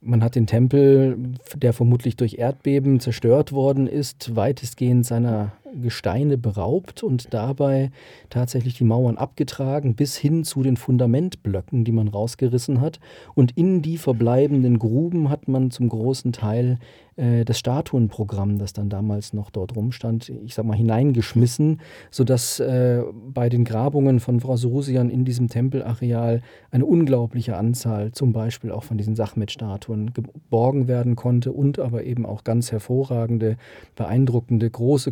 Man 0.02 0.24
hat 0.24 0.34
den 0.34 0.46
Tempel, 0.46 1.18
der 1.54 1.74
vermutlich 1.74 2.16
durch 2.16 2.38
Erdbeben 2.38 3.00
zerstört 3.00 3.52
worden 3.52 3.86
ist, 3.86 4.34
weitestgehend 4.34 5.04
seiner 5.04 5.52
Gesteine 5.82 6.38
beraubt 6.38 7.02
und 7.02 7.32
dabei 7.32 7.90
tatsächlich 8.28 8.74
die 8.74 8.84
Mauern 8.84 9.16
abgetragen 9.16 9.94
bis 9.94 10.16
hin 10.16 10.44
zu 10.44 10.62
den 10.62 10.76
Fundamentblöcken, 10.76 11.84
die 11.84 11.92
man 11.92 12.08
rausgerissen 12.08 12.80
hat. 12.80 13.00
Und 13.34 13.56
in 13.56 13.82
die 13.82 13.98
verbleibenden 13.98 14.78
Gruben 14.78 15.28
hat 15.28 15.48
man 15.48 15.70
zum 15.70 15.88
großen 15.88 16.32
Teil 16.32 16.78
äh, 17.20 17.44
das 17.44 17.58
Statuenprogramm, 17.58 18.58
das 18.58 18.72
dann 18.72 18.88
damals 18.88 19.32
noch 19.32 19.50
dort 19.50 19.76
rumstand, 19.76 20.30
ich 20.44 20.54
sag 20.54 20.64
mal, 20.64 20.76
hineingeschmissen, 20.76 21.80
sodass 22.10 22.60
äh, 22.60 23.02
bei 23.12 23.48
den 23.48 23.64
Grabungen 23.64 24.20
von 24.20 24.40
Frau 24.40 24.56
Sorusian 24.56 25.10
in 25.10 25.24
diesem 25.24 25.48
Tempelareal 25.48 26.42
eine 26.70 26.86
unglaubliche 26.86 27.56
Anzahl, 27.56 28.12
zum 28.12 28.32
Beispiel 28.32 28.72
auch 28.72 28.84
von 28.84 28.96
diesen 28.96 29.16
Sachmet-Statuen, 29.16 30.12
geborgen 30.14 30.88
werden 30.88 31.16
konnte 31.16 31.52
und 31.52 31.78
aber 31.78 32.04
eben 32.04 32.24
auch 32.24 32.44
ganz 32.44 32.72
hervorragende, 32.72 33.56
beeindruckende, 33.96 34.70
große 34.70 35.10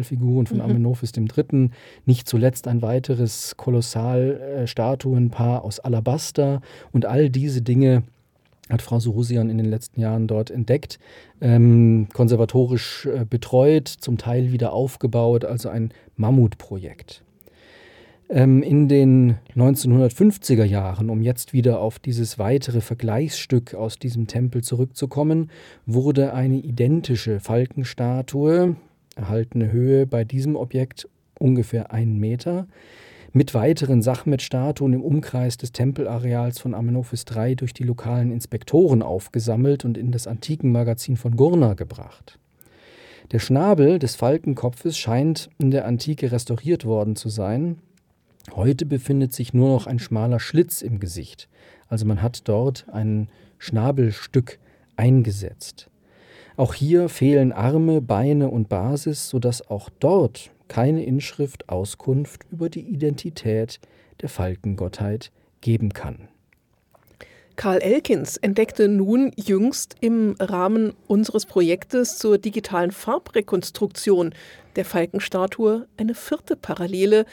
Kolossalfiguren 0.00 0.46
von 0.46 0.58
mhm. 0.58 0.64
Amenophis 0.64 1.12
III. 1.16 1.70
Nicht 2.06 2.28
zuletzt 2.28 2.68
ein 2.68 2.82
weiteres 2.82 3.56
Kolossalstatuenpaar 3.56 5.58
äh, 5.58 5.62
aus 5.62 5.80
Alabaster 5.80 6.60
und 6.92 7.06
all 7.06 7.30
diese 7.30 7.62
Dinge 7.62 8.02
hat 8.68 8.82
Frau 8.82 9.00
Surusian 9.00 9.50
in 9.50 9.58
den 9.58 9.66
letzten 9.66 10.00
Jahren 10.00 10.28
dort 10.28 10.50
entdeckt, 10.50 11.00
ähm, 11.40 12.06
konservatorisch 12.12 13.06
äh, 13.06 13.24
betreut, 13.28 13.88
zum 13.88 14.16
Teil 14.16 14.52
wieder 14.52 14.72
aufgebaut, 14.72 15.44
also 15.44 15.70
ein 15.70 15.92
Mammutprojekt. 16.16 17.24
Ähm, 18.28 18.62
in 18.62 18.86
den 18.86 19.38
1950er 19.56 20.62
Jahren, 20.62 21.10
um 21.10 21.20
jetzt 21.20 21.52
wieder 21.52 21.80
auf 21.80 21.98
dieses 21.98 22.38
weitere 22.38 22.80
Vergleichsstück 22.80 23.74
aus 23.74 23.98
diesem 23.98 24.28
Tempel 24.28 24.62
zurückzukommen, 24.62 25.50
wurde 25.84 26.32
eine 26.32 26.58
identische 26.58 27.40
Falkenstatue, 27.40 28.76
erhaltene 29.20 29.70
Höhe 29.70 30.06
bei 30.06 30.24
diesem 30.24 30.56
Objekt 30.56 31.08
ungefähr 31.38 31.92
einen 31.92 32.18
Meter, 32.18 32.66
mit 33.32 33.54
weiteren 33.54 34.02
Sachmet-Statuen 34.02 34.92
im 34.92 35.02
Umkreis 35.02 35.56
des 35.56 35.70
Tempelareals 35.70 36.58
von 36.58 36.74
Amenophis 36.74 37.24
III 37.32 37.54
durch 37.54 37.72
die 37.72 37.84
lokalen 37.84 38.32
Inspektoren 38.32 39.02
aufgesammelt 39.02 39.84
und 39.84 39.96
in 39.96 40.10
das 40.10 40.26
Antikenmagazin 40.26 41.16
von 41.16 41.36
Gurna 41.36 41.74
gebracht. 41.74 42.38
Der 43.30 43.38
Schnabel 43.38 44.00
des 44.00 44.16
Falkenkopfes 44.16 44.98
scheint 44.98 45.50
in 45.58 45.70
der 45.70 45.86
Antike 45.86 46.32
restauriert 46.32 46.84
worden 46.84 47.14
zu 47.14 47.28
sein. 47.28 47.78
Heute 48.52 48.86
befindet 48.86 49.32
sich 49.32 49.54
nur 49.54 49.68
noch 49.68 49.86
ein 49.86 50.00
schmaler 50.00 50.40
Schlitz 50.40 50.82
im 50.82 50.98
Gesicht. 50.98 51.48
Also 51.88 52.06
man 52.06 52.22
hat 52.22 52.48
dort 52.48 52.86
ein 52.90 53.28
Schnabelstück 53.58 54.58
eingesetzt. 54.96 55.89
Auch 56.60 56.74
hier 56.74 57.08
fehlen 57.08 57.52
Arme, 57.52 58.02
Beine 58.02 58.50
und 58.50 58.68
Basis, 58.68 59.30
sodass 59.30 59.70
auch 59.70 59.88
dort 59.98 60.50
keine 60.68 61.06
Inschrift 61.06 61.70
Auskunft 61.70 62.42
über 62.50 62.68
die 62.68 62.82
Identität 62.82 63.80
der 64.20 64.28
Falkengottheit 64.28 65.32
geben 65.62 65.94
kann. 65.94 66.28
Karl 67.56 67.78
Elkins 67.78 68.36
entdeckte 68.36 68.88
nun 68.88 69.32
jüngst 69.36 69.96
im 70.02 70.34
Rahmen 70.38 70.92
unseres 71.06 71.46
Projektes 71.46 72.18
zur 72.18 72.36
digitalen 72.36 72.90
Farbrekonstruktion 72.90 74.34
der 74.76 74.84
Falkenstatue 74.84 75.86
eine 75.96 76.14
vierte 76.14 76.56
Parallele, 76.56 77.24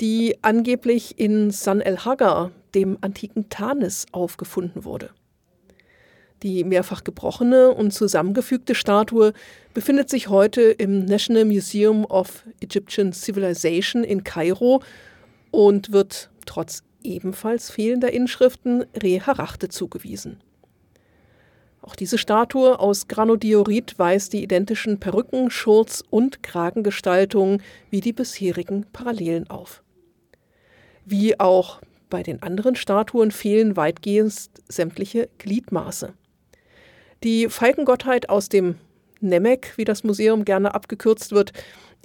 die 0.00 0.38
angeblich 0.42 1.20
in 1.20 1.52
San 1.52 1.80
el 1.80 1.98
Hagar, 1.98 2.50
dem 2.74 2.98
antiken 3.00 3.48
Tanis, 3.48 4.06
aufgefunden 4.10 4.84
wurde. 4.84 5.10
Die 6.42 6.64
mehrfach 6.64 7.04
gebrochene 7.04 7.70
und 7.70 7.92
zusammengefügte 7.92 8.74
Statue 8.74 9.32
befindet 9.74 10.10
sich 10.10 10.28
heute 10.28 10.62
im 10.62 11.04
National 11.04 11.44
Museum 11.44 12.04
of 12.04 12.44
Egyptian 12.60 13.12
Civilization 13.12 14.02
in 14.02 14.24
Kairo 14.24 14.82
und 15.52 15.92
wird 15.92 16.30
trotz 16.46 16.82
ebenfalls 17.04 17.70
fehlender 17.70 18.12
Inschriften 18.12 18.84
Re-Harachte 19.00 19.68
zugewiesen. 19.68 20.40
Auch 21.80 21.96
diese 21.96 22.18
Statue 22.18 22.78
aus 22.78 23.08
Granodiorit 23.08 23.98
weist 23.98 24.32
die 24.32 24.42
identischen 24.42 24.98
Perücken, 25.00 25.50
Schurz 25.50 26.02
und 26.10 26.42
Kragengestaltungen 26.42 27.62
wie 27.90 28.00
die 28.00 28.12
bisherigen 28.12 28.86
Parallelen 28.92 29.50
auf. 29.50 29.82
Wie 31.04 31.38
auch 31.38 31.80
bei 32.08 32.22
den 32.22 32.42
anderen 32.42 32.76
Statuen 32.76 33.30
fehlen 33.30 33.76
weitgehend 33.76 34.50
sämtliche 34.68 35.28
Gliedmaße. 35.38 36.14
Die 37.24 37.48
Falkengottheit 37.48 38.28
aus 38.28 38.48
dem 38.48 38.76
Nemek, 39.20 39.74
wie 39.76 39.84
das 39.84 40.04
Museum 40.04 40.44
gerne 40.44 40.74
abgekürzt 40.74 41.32
wird, 41.32 41.52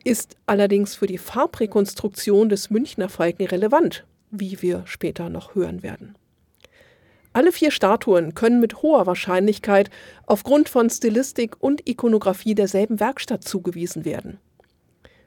ist 0.04 0.38
allerdings 0.46 0.96
für 0.96 1.08
die 1.08 1.18
Farbrekonstruktion 1.18 2.50
des 2.50 2.70
Münchner 2.70 3.10
Falken 3.10 3.48
relevant 3.48 4.06
wie 4.32 4.62
wir 4.62 4.84
später 4.86 5.30
noch 5.30 5.56
hören 5.56 5.84
werden. 5.84 6.16
Alle 7.34 7.52
vier 7.52 7.72
Statuen 7.72 8.34
können 8.34 8.60
mit 8.60 8.82
hoher 8.82 9.06
Wahrscheinlichkeit 9.06 9.90
aufgrund 10.26 10.70
von 10.70 10.90
Stilistik 10.90 11.56
und 11.60 11.88
Ikonografie 11.88 12.56
derselben 12.56 13.00
Werkstatt 13.00 13.44
zugewiesen 13.44 14.06
werden. 14.06 14.40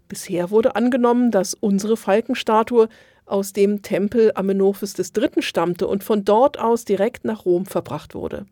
Bisher 0.08 0.50
wurde 0.50 0.74
angenommen, 0.74 1.30
dass 1.30 1.54
unsere 1.54 1.96
Falkenstatue 1.96 2.88
aus 3.26 3.52
dem 3.52 3.82
Tempel 3.82 4.32
Amenophis 4.34 4.96
III. 4.98 5.40
stammte 5.40 5.86
und 5.86 6.02
von 6.02 6.24
dort 6.24 6.58
aus 6.58 6.84
direkt 6.84 7.24
nach 7.24 7.44
Rom 7.44 7.64
verbracht 7.64 8.16
wurde. 8.16 8.46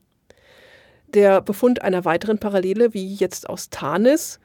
Der 1.15 1.41
Befund 1.41 1.83
einer 1.83 2.05
weiteren 2.05 2.39
Parallele, 2.39 2.93
wie 2.93 3.15
jetzt 3.15 3.49
aus 3.49 3.71
Tanis, 3.71 4.41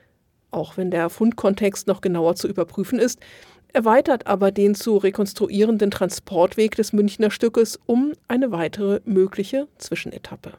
auch 0.51 0.77
wenn 0.77 0.91
der 0.91 1.09
Fundkontext 1.09 1.87
noch 1.87 1.99
genauer 1.99 2.35
zu 2.35 2.47
überprüfen 2.47 2.99
ist, 2.99 3.19
erweitert 3.73 4.27
aber 4.27 4.51
den 4.51 4.75
zu 4.75 4.97
rekonstruierenden 4.97 5.91
Transportweg 5.91 6.75
des 6.75 6.93
Münchner 6.93 7.31
Stückes 7.31 7.79
um 7.85 8.13
eine 8.27 8.51
weitere 8.51 9.01
mögliche 9.03 9.67
Zwischenetappe. 9.77 10.53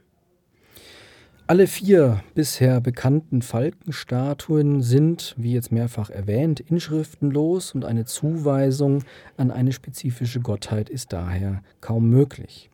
Alle 1.47 1.67
vier 1.67 2.25
bisher 2.35 2.81
bekannten 2.81 3.43
Falkenstatuen 3.43 4.83
sind, 4.83 5.35
wie 5.37 5.53
jetzt 5.53 5.73
mehrfach 5.73 6.11
erwähnt, 6.11 6.61
inschriftenlos 6.61 7.75
und 7.75 7.85
eine 7.85 8.07
Zuweisung 8.07 9.05
an 9.37 9.51
eine 9.51 9.73
spezifische 9.73 10.41
Gottheit 10.41 10.89
ist 10.89 11.13
daher 11.13 11.63
kaum 11.81 12.09
möglich. 12.09 12.71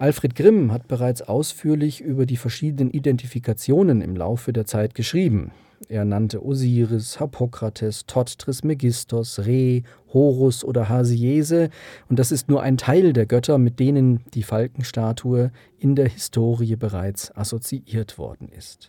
Alfred 0.00 0.34
Grimm 0.34 0.72
hat 0.72 0.88
bereits 0.88 1.20
ausführlich 1.20 2.00
über 2.00 2.24
die 2.24 2.38
verschiedenen 2.38 2.90
Identifikationen 2.90 4.00
im 4.00 4.16
Laufe 4.16 4.50
der 4.50 4.64
Zeit 4.64 4.94
geschrieben. 4.94 5.50
Er 5.90 6.06
nannte 6.06 6.42
Osiris, 6.42 7.18
Hippokrates, 7.18 8.06
Thoth 8.06 8.38
Trismegistos, 8.38 9.40
Re, 9.40 9.82
Horus 10.14 10.64
oder 10.64 10.88
Hasiese, 10.88 11.68
und 12.08 12.18
das 12.18 12.32
ist 12.32 12.48
nur 12.48 12.62
ein 12.62 12.78
Teil 12.78 13.12
der 13.12 13.26
Götter, 13.26 13.58
mit 13.58 13.78
denen 13.78 14.20
die 14.32 14.42
Falkenstatue 14.42 15.52
in 15.78 15.96
der 15.96 16.08
Historie 16.08 16.76
bereits 16.76 17.36
assoziiert 17.36 18.16
worden 18.16 18.48
ist. 18.48 18.88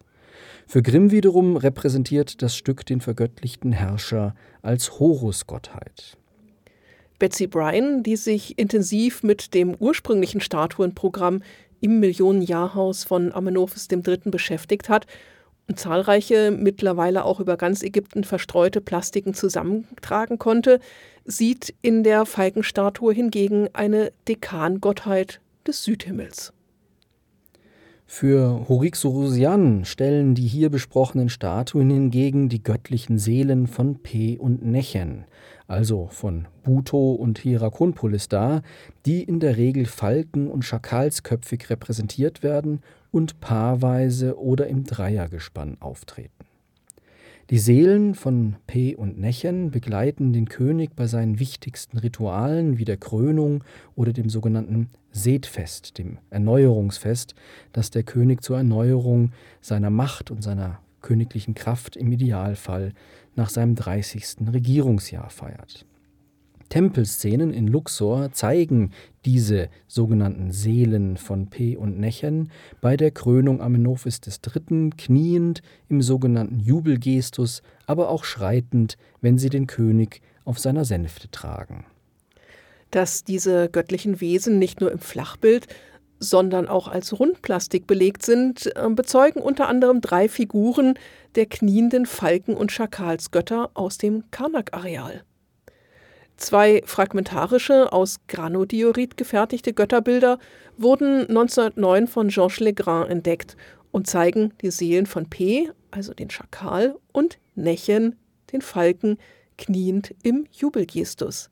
Für 0.66 0.82
Grimm 0.82 1.12
wiederum 1.12 1.58
repräsentiert 1.58 2.42
das 2.42 2.56
Stück 2.56 2.86
den 2.86 3.02
vergöttlichten 3.02 3.74
Herrscher 3.74 4.34
als 4.62 4.98
Horusgottheit. 4.98 6.18
Betsy 7.22 7.46
Bryan, 7.46 8.02
die 8.02 8.16
sich 8.16 8.58
intensiv 8.58 9.22
mit 9.22 9.54
dem 9.54 9.76
ursprünglichen 9.76 10.42
Statuenprogramm 10.42 11.44
im 11.80 12.00
Millionenjahrhaus 12.00 13.04
von 13.04 13.32
Amenophis 13.32 13.88
III. 13.92 14.22
beschäftigt 14.26 14.90
hat, 14.90 15.06
zahlreiche, 15.76 16.50
mittlerweile 16.50 17.24
auch 17.24 17.40
über 17.40 17.58
ganz 17.58 17.84
Ägypten 17.84 18.24
verstreute 18.24 18.82
Plastiken 18.82 19.36
zusammentragen 19.36 20.40
konnte, 20.40 20.80
sieht 21.24 21.76
in 21.84 22.04
der 22.04 22.26
Falkenstatue 22.26 23.14
hingegen 23.14 23.70
eine 23.74 24.14
Dekangottheit 24.28 25.42
des 25.68 25.84
Südhimmels. 25.84 26.54
Für 28.14 28.68
Horixorosian 28.68 29.86
stellen 29.86 30.36
die 30.36 30.46
hier 30.46 30.70
besprochenen 30.70 31.30
Statuen 31.30 31.90
hingegen 31.90 32.50
die 32.50 32.62
göttlichen 32.62 33.18
Seelen 33.18 33.68
von 33.68 34.04
Pe 34.04 34.38
und 34.38 34.66
Nechen, 34.66 35.24
also 35.66 36.08
von 36.12 36.46
Buto 36.62 37.14
und 37.14 37.40
Hirakonpolis 37.40 38.28
dar, 38.28 38.64
die 39.06 39.24
in 39.24 39.40
der 39.40 39.56
Regel 39.56 39.86
falken- 39.86 40.52
und 40.52 40.66
schakalsköpfig 40.66 41.70
repräsentiert 41.70 42.44
werden 42.44 42.82
und 43.12 43.40
paarweise 43.40 44.38
oder 44.38 44.68
im 44.68 44.84
Dreiergespann 44.84 45.78
auftreten. 45.80 46.41
Die 47.52 47.60
Seelen 47.60 48.16
von 48.16 48.56
Pe 48.66 48.96
und 48.96 49.20
Nechen 49.20 49.72
begleiten 49.72 50.32
den 50.32 50.48
König 50.48 50.96
bei 50.96 51.06
seinen 51.06 51.38
wichtigsten 51.38 51.98
Ritualen 51.98 52.78
wie 52.78 52.86
der 52.86 52.96
Krönung 52.96 53.66
oder 53.94 54.14
dem 54.14 54.30
sogenannten 54.30 54.90
Setfest, 55.12 55.98
dem 55.98 56.18
Erneuerungsfest, 56.30 57.36
das 57.74 57.90
der 57.90 58.04
König 58.04 58.42
zur 58.42 58.56
Erneuerung 58.56 59.34
seiner 59.60 59.90
Macht 59.90 60.32
und 60.32 60.42
seiner 60.42 60.80
königlichen 61.02 61.54
Kraft 61.54 61.98
im 61.98 62.14
Idealfall 62.14 62.94
nach 63.36 63.50
seinem 63.50 63.76
30. 63.76 64.48
Regierungsjahr 64.54 65.30
feiert. 65.30 65.86
Tempelszenen 66.72 67.54
in 67.54 67.68
Luxor 67.68 68.32
zeigen 68.32 68.92
diese 69.26 69.68
sogenannten 69.88 70.52
Seelen 70.52 71.18
von 71.18 71.50
Pe 71.50 71.78
und 71.78 72.00
Nechen 72.00 72.50
bei 72.80 72.96
der 72.96 73.12
Krönung 73.12 73.60
Amenophis 73.62 74.22
III. 74.26 74.92
kniend 74.98 75.62
im 75.90 76.02
sogenannten 76.02 76.62
Jubelgestus, 76.62 77.62
aber 77.88 78.08
auch 78.08 78.24
schreitend, 78.24 78.96
wenn 79.20 79.38
sie 79.38 79.50
den 79.50 79.68
König 79.68 80.22
auf 80.46 80.60
seiner 80.60 80.86
Sänfte 80.86 81.30
tragen. 81.30 81.86
Dass 82.90 83.26
diese 83.26 83.68
göttlichen 83.70 84.22
Wesen 84.22 84.58
nicht 84.58 84.80
nur 84.80 84.94
im 84.94 85.00
Flachbild, 85.00 85.68
sondern 86.20 86.70
auch 86.70 86.88
als 86.88 87.20
Rundplastik 87.20 87.86
belegt 87.86 88.24
sind, 88.24 88.74
äh, 88.78 88.90
bezeugen 88.90 89.42
unter 89.42 89.68
anderem 89.68 90.00
drei 90.00 90.30
Figuren 90.30 90.94
der 91.36 91.48
knienden 91.48 92.06
Falken- 92.06 92.56
und 92.56 92.72
Schakalsgötter 92.72 93.72
aus 93.74 93.98
dem 93.98 94.24
Karnak-Areal. 94.32 95.24
Zwei 96.42 96.82
fragmentarische, 96.86 97.94
aus 97.94 98.20
Granodiorit 98.28 99.16
gefertigte 99.16 99.74
Götterbilder 99.74 100.40
wurden 100.76 101.28
1909 101.30 102.08
von 102.08 102.30
Georges 102.30 102.60
Legrand 102.60 103.12
entdeckt 103.12 103.56
und 103.92 104.08
zeigen 104.08 104.52
die 104.62 104.72
Seelen 104.72 105.06
von 105.06 105.30
P, 105.30 105.70
also 105.92 106.16
den 106.16 106.32
Schakal, 106.32 106.98
und 107.12 107.38
Nechen, 107.54 108.16
den 108.52 108.62
Falken, 108.62 109.20
kniend 109.60 110.16
im 110.24 110.48
Jubelgestus. 110.52 111.52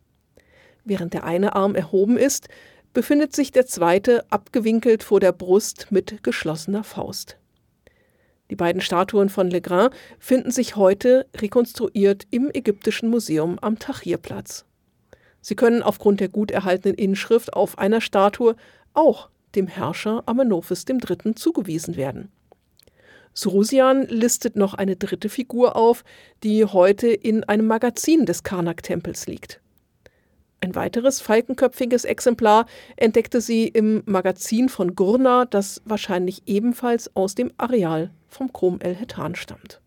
Während 0.85 1.13
der 1.13 1.23
eine 1.23 1.55
Arm 1.55 1.75
erhoben 1.75 2.17
ist, 2.17 2.47
befindet 2.91 3.35
sich 3.35 3.51
der 3.51 3.67
zweite 3.67 4.25
abgewinkelt 4.31 5.03
vor 5.03 5.19
der 5.19 5.33
Brust 5.33 5.91
mit 5.91 6.23
geschlossener 6.23 6.83
Faust. 6.83 7.37
Die 8.49 8.55
beiden 8.55 8.81
Statuen 8.81 9.29
von 9.29 9.51
Legrand 9.51 9.93
finden 10.17 10.49
sich 10.49 10.75
heute 10.75 11.27
rekonstruiert 11.35 12.23
im 12.31 12.49
Ägyptischen 12.51 13.09
Museum 13.09 13.59
am 13.59 13.77
Tahrirplatz. 13.77 14.65
Sie 15.41 15.55
können 15.55 15.81
aufgrund 15.81 16.19
der 16.19 16.29
gut 16.29 16.51
erhaltenen 16.51 16.95
Inschrift 16.95 17.53
auf 17.53 17.77
einer 17.77 18.01
Statue 18.01 18.55
auch 18.93 19.29
dem 19.55 19.67
Herrscher 19.67 20.23
Amenophis 20.25 20.85
III. 20.87 21.35
zugewiesen 21.35 21.95
werden. 21.95 22.31
Surusian 23.33 24.05
listet 24.07 24.55
noch 24.55 24.73
eine 24.73 24.95
dritte 24.95 25.29
Figur 25.29 25.75
auf, 25.75 26.03
die 26.43 26.65
heute 26.65 27.07
in 27.07 27.43
einem 27.43 27.67
Magazin 27.67 28.25
des 28.25 28.43
Karnak-Tempels 28.43 29.27
liegt. 29.27 29.61
Ein 30.61 30.75
weiteres 30.75 31.21
falkenköpfiges 31.21 32.03
Exemplar 32.03 32.65
entdeckte 32.97 33.39
sie 33.39 33.67
im 33.67 34.03
Magazin 34.05 34.67
von 34.67 34.93
Gurna, 34.93 35.45
das 35.45 35.81
wahrscheinlich 35.85 36.43
ebenfalls 36.47 37.15
aus 37.15 37.33
dem 37.33 37.51
Areal 37.57 38.11
vom 38.27 38.51
Chrom 38.51 38.79
el-Hetan 38.81 39.35
stammt. 39.35 39.79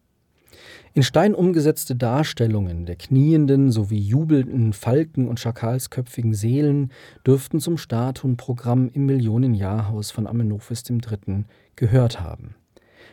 In 0.95 1.03
Stein 1.03 1.35
umgesetzte 1.35 1.97
Darstellungen 1.97 2.85
der 2.85 2.97
knienden 2.97 3.71
sowie 3.73 3.99
jubelnden 3.99 4.75
Falken- 4.75 5.27
und 5.27 5.41
Schakalsköpfigen 5.41 6.35
Seelen 6.35 6.93
dürften 7.27 7.61
zum 7.61 7.79
Statuenprogramm 7.79 8.91
im 8.93 9.07
Millionenjahrhaus 9.07 10.11
von 10.11 10.27
Amenophis 10.27 10.85
III. 10.91 11.45
gehört 11.77 12.21
haben. 12.21 12.57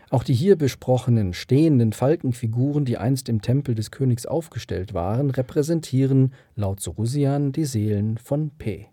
Auch 0.10 0.26
die 0.26 0.34
hier 0.34 0.58
besprochenen 0.58 1.34
stehenden 1.34 1.94
Falkenfiguren, 1.94 2.84
die 2.84 2.98
einst 2.98 3.30
im 3.30 3.42
Tempel 3.42 3.76
des 3.76 3.92
Königs 3.92 4.26
aufgestellt 4.26 4.94
waren, 4.94 5.30
repräsentieren 5.30 6.34
laut 6.58 6.82
Sorusian 6.82 7.54
die 7.54 7.66
Seelen 7.66 8.18
von 8.18 8.50
Pe. 8.58 8.88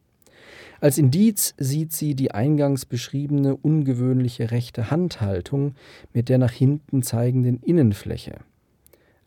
Als 0.81 0.97
Indiz 0.97 1.55
sieht 1.59 1.93
sie 1.93 2.15
die 2.15 2.31
eingangs 2.31 2.87
beschriebene 2.87 3.57
ungewöhnliche 3.57 4.53
rechte 4.53 4.93
Handhaltung 4.93 5.75
mit 6.13 6.29
der 6.29 6.39
nach 6.39 6.53
hinten 6.53 7.03
zeigenden 7.03 7.61
Innenfläche. 7.63 8.37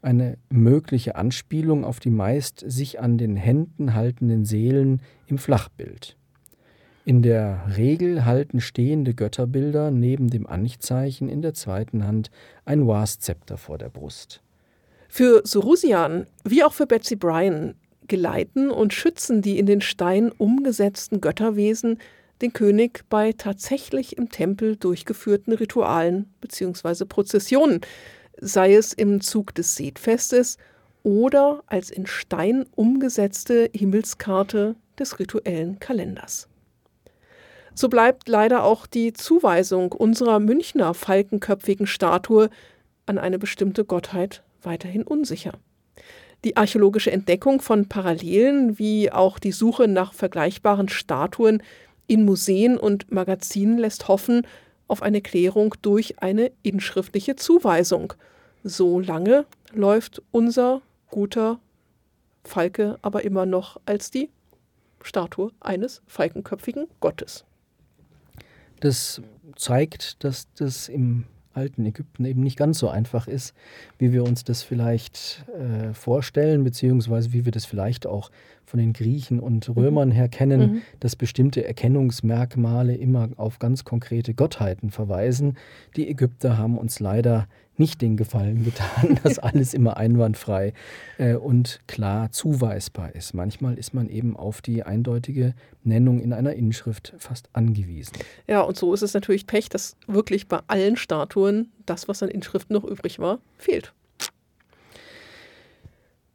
Eine 0.02 0.38
mögliche 0.50 1.16
Anspielung 1.16 1.84
auf 1.84 2.00
die 2.00 2.10
meist 2.10 2.64
sich 2.66 3.00
an 3.00 3.18
den 3.18 3.36
Händen 3.36 3.94
haltenden 3.94 4.46
Seelen 4.46 5.02
im 5.28 5.38
Flachbild. 5.38 6.16
In 7.04 7.22
der 7.22 7.64
Regel 7.76 8.24
halten 8.24 8.62
stehende 8.62 9.14
Götterbilder 9.14 9.92
neben 9.92 10.30
dem 10.30 10.48
Anchzeichen 10.48 11.28
in 11.28 11.42
der 11.42 11.54
zweiten 11.54 12.06
Hand 12.06 12.30
ein 12.66 12.88
Waszepter 12.88 13.58
vor 13.58 13.78
der 13.78 13.90
Brust. 13.90 14.42
Für 15.10 15.42
Sorusian 15.44 16.28
wie 16.44 16.64
auch 16.64 16.74
für 16.74 16.86
Betsy 16.86 17.16
Bryan 17.16 17.74
geleiten 18.08 18.70
und 18.70 18.94
schützen 18.94 19.42
die 19.42 19.58
in 19.58 19.66
den 19.66 19.82
Stein 19.82 20.32
umgesetzten 20.32 21.20
Götterwesen 21.20 21.98
den 22.42 22.54
König 22.54 23.04
bei 23.10 23.34
tatsächlich 23.34 24.18
im 24.18 24.30
Tempel 24.30 24.76
durchgeführten 24.76 25.54
Ritualen 25.54 26.32
bzw. 26.42 27.06
Prozessionen, 27.06 27.82
sei 28.42 28.76
es 28.76 28.94
im 28.94 29.22
Zug 29.22 29.54
des 29.56 29.76
Setfestes 29.76 30.58
oder 31.04 31.64
als 31.68 31.90
in 31.90 32.06
Stein 32.06 32.66
umgesetzte 32.76 33.70
Himmelskarte 33.74 34.76
des 34.98 35.20
rituellen 35.20 35.80
Kalenders. 35.80 36.48
So 37.74 37.88
bleibt 37.88 38.28
leider 38.28 38.64
auch 38.64 38.88
die 38.88 39.14
Zuweisung 39.14 39.94
unserer 39.94 40.40
Münchner 40.40 40.94
falkenköpfigen 40.94 41.88
Statue 41.88 42.50
an 43.06 43.18
eine 43.18 43.40
bestimmte 43.40 43.86
Gottheit 43.86 44.44
weiterhin 44.62 45.04
unsicher. 45.04 45.54
Die 46.44 46.58
archäologische 46.58 47.12
Entdeckung 47.12 47.62
von 47.62 47.88
Parallelen 47.88 48.80
wie 48.80 49.12
auch 49.12 49.40
die 49.40 49.52
Suche 49.52 49.88
nach 49.88 50.14
vergleichbaren 50.14 50.90
Statuen 50.90 51.64
in 52.08 52.26
Museen 52.26 52.78
und 52.78 53.12
Magazinen 53.12 53.78
lässt 53.78 54.08
hoffen 54.08 54.46
auf 54.90 55.02
eine 55.02 55.22
Klärung 55.22 55.76
durch 55.82 56.22
eine 56.22 56.52
inschriftliche 56.64 57.38
Zuweisung. 57.38 58.14
So 58.64 59.00
lange 59.00 59.46
läuft 59.72 60.22
unser 60.32 60.82
guter 61.10 61.60
Falke 62.44 62.98
aber 63.02 63.24
immer 63.24 63.46
noch 63.46 63.80
als 63.86 64.12
die 64.12 64.30
Statue 65.02 65.52
eines 65.60 66.02
falkenköpfigen 66.08 66.88
Gottes. 67.00 67.46
Das 68.80 69.22
zeigt, 69.56 70.24
dass 70.24 70.52
das 70.54 70.90
im 70.90 71.26
alten 71.60 71.86
Ägypten 71.86 72.26
eben 72.26 72.42
nicht 72.42 72.58
ganz 72.58 72.80
so 72.80 72.90
einfach 72.90 73.28
ist, 73.28 73.54
wie 73.98 74.14
wir 74.14 74.24
uns 74.24 74.44
das 74.44 74.64
vielleicht 74.64 75.46
äh, 75.54 75.94
vorstellen, 75.94 76.64
beziehungsweise 76.64 77.34
wie 77.34 77.44
wir 77.46 77.52
das 77.52 77.66
vielleicht 77.66 78.08
auch 78.08 78.32
von 78.66 78.80
den 78.80 78.94
Griechen 78.94 79.40
und 79.40 79.68
mhm. 79.68 79.74
Römern 79.74 80.12
her 80.12 80.30
kennen, 80.30 80.60
mhm. 80.60 80.82
dass 81.00 81.16
bestimmte 81.16 81.66
Erkennungsmerkmale 81.66 82.96
immer 82.96 83.30
auf 83.36 83.60
ganz 83.60 83.84
konkrete 83.84 84.34
Gottheiten 84.34 84.92
verweisen. 84.92 85.58
Die 85.96 86.08
Ägypter 86.08 86.58
haben 86.58 86.78
uns 86.78 87.00
leider 87.00 87.48
nicht 87.80 88.02
den 88.02 88.18
Gefallen 88.18 88.64
getan, 88.64 89.20
dass 89.24 89.40
alles 89.40 89.74
immer 89.74 89.98
einwandfrei 89.98 90.74
äh, 91.18 91.36
und 91.36 91.80
klar 91.88 92.32
zuweisbar 92.32 93.16
ist. 93.16 93.34
Manchmal 93.34 93.78
ist 93.78 93.94
man 93.94 94.10
eben 94.10 94.36
auf 94.36 94.62
die 94.62 94.84
eindeutige 94.84 95.54
Nennung 95.84 96.20
in 96.20 96.34
einer 96.34 96.54
Inschrift 96.54 97.14
fast 97.18 97.50
angewiesen. 97.54 98.14
Ja, 98.48 98.62
und 98.62 98.78
so 98.78 98.94
ist 98.94 99.02
es 99.02 99.14
natürlich 99.14 99.48
Pech, 99.48 99.70
dass 99.70 99.96
wirklich 100.08 100.48
bei 100.48 100.60
allen 100.68 100.98
Statuen 100.98 101.72
das, 101.86 102.08
was 102.08 102.22
an 102.22 102.30
Inschriften 102.30 102.74
noch 102.74 102.84
übrig 102.84 103.20
war, 103.20 103.40
fehlt. 103.58 103.94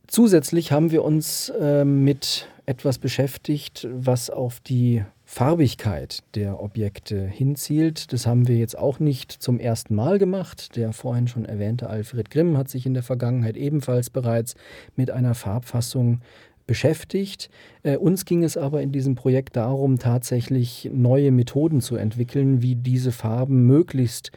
Zusätzlich 0.07 0.71
haben 0.71 0.91
wir 0.91 1.03
uns 1.03 1.49
äh, 1.49 1.85
mit 1.85 2.49
etwas 2.67 2.99
beschäftigt, 2.99 3.87
was 3.91 4.31
auf 4.31 4.61
die 4.61 5.05
Farbigkeit 5.35 6.23
der 6.37 6.62
Objekte 6.62 7.27
hinzielt. 7.27 8.12
Das 8.12 8.25
haben 8.25 8.47
wir 8.47 8.57
jetzt 8.57 8.79
auch 8.79 9.01
nicht 9.01 9.33
zum 9.33 9.59
ersten 9.59 9.92
Mal 9.97 10.20
gemacht. 10.20 10.77
Der 10.77 10.92
vorhin 10.92 11.27
schon 11.27 11.44
erwähnte 11.44 11.90
Alfred 11.90 12.31
Grimm 12.31 12.57
hat 12.57 12.68
sich 12.68 12.87
in 12.87 12.94
der 12.94 13.03
Vergangenheit 13.03 13.57
ebenfalls 13.57 14.11
bereits 14.11 14.55
mit 14.94 15.11
einer 15.11 15.35
Farbfassung 15.35 16.20
beschäftigt. 16.68 17.51
Äh, 17.83 17.97
uns 17.97 18.27
ging 18.27 18.44
es 18.44 18.57
aber 18.57 18.81
in 18.81 18.92
diesem 18.92 19.16
Projekt 19.16 19.57
darum, 19.57 19.99
tatsächlich 19.99 20.88
neue 20.92 21.33
Methoden 21.33 21.81
zu 21.81 21.97
entwickeln, 21.97 22.62
wie 22.62 22.77
diese 22.77 23.11
Farben 23.11 23.66
möglichst 23.66 24.31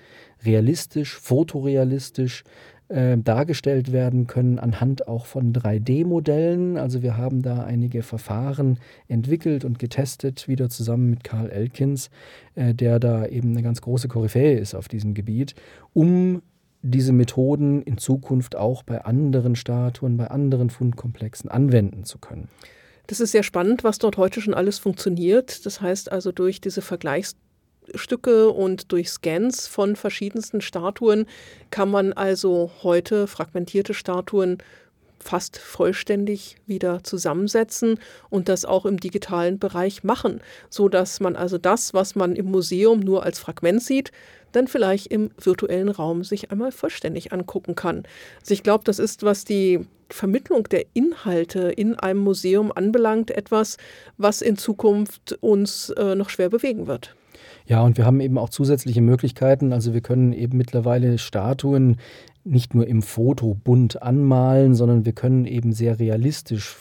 realistisch, 0.43 1.15
fotorealistisch 1.19 2.43
äh, 2.89 3.17
dargestellt 3.17 3.91
werden 3.91 4.27
können 4.27 4.59
anhand 4.59 5.07
auch 5.07 5.25
von 5.25 5.53
3D-Modellen. 5.53 6.77
Also 6.77 7.01
wir 7.01 7.17
haben 7.17 7.41
da 7.41 7.63
einige 7.63 8.01
Verfahren 8.01 8.79
entwickelt 9.07 9.65
und 9.65 9.79
getestet, 9.79 10.47
wieder 10.47 10.69
zusammen 10.69 11.09
mit 11.09 11.23
Karl 11.23 11.49
Elkins, 11.49 12.09
äh, 12.55 12.73
der 12.73 12.99
da 12.99 13.25
eben 13.25 13.51
eine 13.51 13.63
ganz 13.63 13.81
große 13.81 14.07
Koryphäe 14.07 14.57
ist 14.57 14.73
auf 14.73 14.87
diesem 14.87 15.13
Gebiet, 15.13 15.55
um 15.93 16.41
diese 16.81 17.11
Methoden 17.11 17.81
in 17.81 17.97
Zukunft 17.97 18.55
auch 18.55 18.83
bei 18.83 19.03
anderen 19.03 19.55
Statuen, 19.55 20.17
bei 20.17 20.27
anderen 20.29 20.69
Fundkomplexen 20.69 21.49
anwenden 21.49 22.05
zu 22.05 22.19
können. 22.19 22.47
Das 23.07 23.19
ist 23.19 23.31
sehr 23.31 23.43
spannend, 23.43 23.83
was 23.83 23.99
dort 23.99 24.17
heute 24.17 24.41
schon 24.41 24.53
alles 24.53 24.79
funktioniert. 24.79 25.65
Das 25.65 25.81
heißt 25.81 26.11
also 26.11 26.31
durch 26.31 26.61
diese 26.61 26.81
Vergleichs 26.81 27.35
Stücke 27.95 28.49
und 28.49 28.91
durch 28.91 29.09
Scans 29.09 29.67
von 29.67 29.95
verschiedensten 29.95 30.61
Statuen 30.61 31.25
kann 31.71 31.89
man 31.89 32.13
also 32.13 32.71
heute 32.83 33.27
fragmentierte 33.27 33.93
Statuen 33.93 34.57
fast 35.19 35.57
vollständig 35.57 36.57
wieder 36.67 37.03
zusammensetzen 37.03 37.99
und 38.29 38.49
das 38.49 38.65
auch 38.65 38.85
im 38.85 38.99
digitalen 38.99 39.59
Bereich 39.59 40.03
machen, 40.03 40.41
so 40.69 40.89
dass 40.89 41.19
man 41.19 41.35
also 41.35 41.57
das, 41.57 41.93
was 41.93 42.15
man 42.15 42.35
im 42.35 42.45
Museum 42.51 42.99
nur 42.99 43.23
als 43.23 43.39
Fragment 43.39 43.83
sieht, 43.83 44.11
dann 44.51 44.67
vielleicht 44.67 45.07
im 45.07 45.31
virtuellen 45.37 45.89
Raum 45.89 46.23
sich 46.23 46.51
einmal 46.51 46.71
vollständig 46.71 47.33
angucken 47.33 47.75
kann. 47.75 48.03
Also 48.39 48.53
ich 48.53 48.63
glaube, 48.63 48.83
das 48.85 48.99
ist, 48.99 49.23
was 49.23 49.43
die 49.43 49.85
Vermittlung 50.09 50.63
der 50.65 50.85
Inhalte 50.93 51.69
in 51.69 51.95
einem 51.95 52.21
Museum 52.21 52.71
anbelangt, 52.73 53.31
etwas, 53.31 53.77
was 54.17 54.41
in 54.41 54.57
Zukunft 54.57 55.37
uns 55.41 55.89
äh, 55.91 56.15
noch 56.15 56.29
schwer 56.29 56.49
bewegen 56.49 56.87
wird. 56.87 57.15
Ja, 57.65 57.81
und 57.81 57.97
wir 57.97 58.05
haben 58.05 58.19
eben 58.19 58.37
auch 58.37 58.49
zusätzliche 58.49 59.01
Möglichkeiten. 59.01 59.73
Also 59.73 59.93
wir 59.93 60.01
können 60.01 60.33
eben 60.33 60.57
mittlerweile 60.57 61.17
Statuen 61.17 61.97
nicht 62.43 62.73
nur 62.73 62.87
im 62.87 63.01
Foto 63.01 63.55
bunt 63.55 64.01
anmalen, 64.01 64.73
sondern 64.73 65.05
wir 65.05 65.13
können 65.13 65.45
eben 65.45 65.73
sehr 65.73 65.99
realistisch 65.99 66.75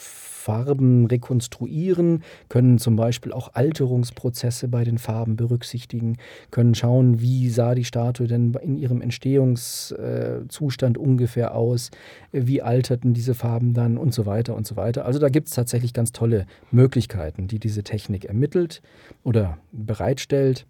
Farben 0.46 1.06
rekonstruieren, 1.06 2.22
können 2.48 2.78
zum 2.78 2.94
Beispiel 2.94 3.32
auch 3.32 3.54
Alterungsprozesse 3.54 4.68
bei 4.68 4.84
den 4.84 4.98
Farben 4.98 5.34
berücksichtigen, 5.34 6.18
können 6.52 6.76
schauen, 6.76 7.20
wie 7.20 7.48
sah 7.50 7.74
die 7.74 7.84
Statue 7.84 8.28
denn 8.28 8.54
in 8.62 8.76
ihrem 8.76 9.00
Entstehungszustand 9.00 10.98
ungefähr 10.98 11.56
aus, 11.56 11.90
wie 12.30 12.62
alterten 12.62 13.12
diese 13.12 13.34
Farben 13.34 13.74
dann 13.74 13.98
und 13.98 14.14
so 14.14 14.24
weiter 14.24 14.54
und 14.54 14.68
so 14.68 14.76
weiter. 14.76 15.04
Also 15.04 15.18
da 15.18 15.30
gibt 15.30 15.48
es 15.48 15.54
tatsächlich 15.54 15.92
ganz 15.92 16.12
tolle 16.12 16.46
Möglichkeiten, 16.70 17.48
die 17.48 17.58
diese 17.58 17.82
Technik 17.82 18.26
ermittelt 18.26 18.82
oder 19.24 19.58
bereitstellt. 19.72 20.64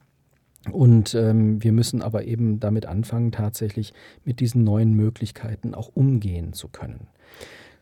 Und 0.73 1.15
ähm, 1.15 1.63
wir 1.63 1.73
müssen 1.73 2.01
aber 2.01 2.25
eben 2.25 2.61
damit 2.61 2.87
anfangen, 2.87 3.31
tatsächlich 3.31 3.93
mit 4.25 4.41
diesen 4.41 4.65
neuen 4.65 4.95
Möglichkeiten 4.95 5.75
auch 5.75 5.91
umgehen 5.95 6.55
zu 6.55 6.69
können. 6.69 7.09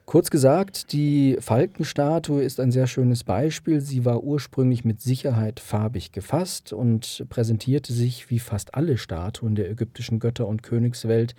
Kurz 0.07 0.29
gesagt, 0.29 0.93
die 0.93 1.38
Falkenstatue 1.40 2.43
ist 2.43 2.61
ein 2.61 2.71
sehr 2.71 2.87
schönes 2.87 3.25
Beispiel. 3.25 3.81
Sie 3.81 4.05
war 4.05 4.23
ursprünglich 4.23 4.85
mit 4.85 5.01
Sicherheit 5.01 5.61
farbig 5.61 6.12
gefasst 6.12 6.75
und 6.75 7.25
präsentierte 7.31 7.93
sich, 7.95 8.29
wie 8.29 8.38
fast 8.38 8.75
alle 8.75 8.99
Statuen 8.99 9.55
der 9.55 9.71
ägyptischen 9.71 10.21
Götter- 10.21 10.47
und 10.47 10.62
Königswelt, 10.62 11.35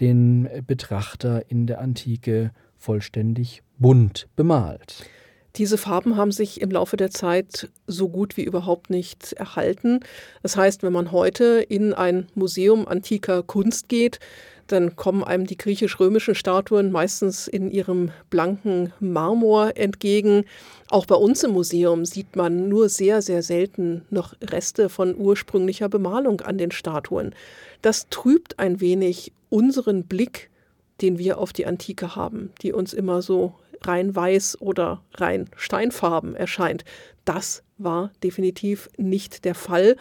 den 0.00 0.48
Betrachter 0.66 1.50
in 1.50 1.66
der 1.66 1.80
Antike 1.80 2.52
vollständig 2.78 3.62
bunt 3.78 4.26
bemalt. 4.36 5.04
Diese 5.56 5.76
Farben 5.76 6.16
haben 6.16 6.30
sich 6.30 6.60
im 6.60 6.70
Laufe 6.70 6.96
der 6.96 7.10
Zeit 7.10 7.68
so 7.86 8.08
gut 8.08 8.36
wie 8.36 8.44
überhaupt 8.44 8.90
nicht 8.90 9.32
erhalten. 9.32 10.00
Das 10.42 10.56
heißt, 10.56 10.82
wenn 10.82 10.92
man 10.92 11.10
heute 11.10 11.64
in 11.68 11.92
ein 11.92 12.28
Museum 12.34 12.86
antiker 12.86 13.42
Kunst 13.42 13.88
geht, 13.88 14.20
dann 14.68 14.96
kommen 14.96 15.24
einem 15.24 15.46
die 15.46 15.56
griechisch-römischen 15.56 16.34
Statuen 16.34 16.92
meistens 16.92 17.48
in 17.48 17.70
ihrem 17.70 18.10
blanken 18.30 18.92
Marmor 19.00 19.76
entgegen. 19.76 20.44
Auch 20.88 21.06
bei 21.06 21.14
uns 21.16 21.42
im 21.42 21.52
Museum 21.52 22.04
sieht 22.04 22.36
man 22.36 22.68
nur 22.68 22.88
sehr, 22.88 23.22
sehr 23.22 23.42
selten 23.42 24.04
noch 24.10 24.34
Reste 24.42 24.88
von 24.88 25.16
ursprünglicher 25.16 25.88
Bemalung 25.88 26.40
an 26.42 26.58
den 26.58 26.70
Statuen. 26.70 27.34
Das 27.82 28.08
trübt 28.10 28.58
ein 28.58 28.80
wenig 28.80 29.32
unseren 29.50 30.04
Blick, 30.04 30.50
den 31.00 31.18
wir 31.18 31.38
auf 31.38 31.52
die 31.52 31.66
Antike 31.66 32.16
haben, 32.16 32.50
die 32.62 32.72
uns 32.72 32.92
immer 32.92 33.22
so 33.22 33.54
rein 33.82 34.14
weiß 34.14 34.60
oder 34.60 35.02
rein 35.14 35.48
steinfarben 35.56 36.34
erscheint. 36.34 36.84
Das 37.24 37.62
war 37.78 38.10
definitiv 38.22 38.88
nicht 38.96 39.44
der 39.44 39.54
Fall. 39.54 39.96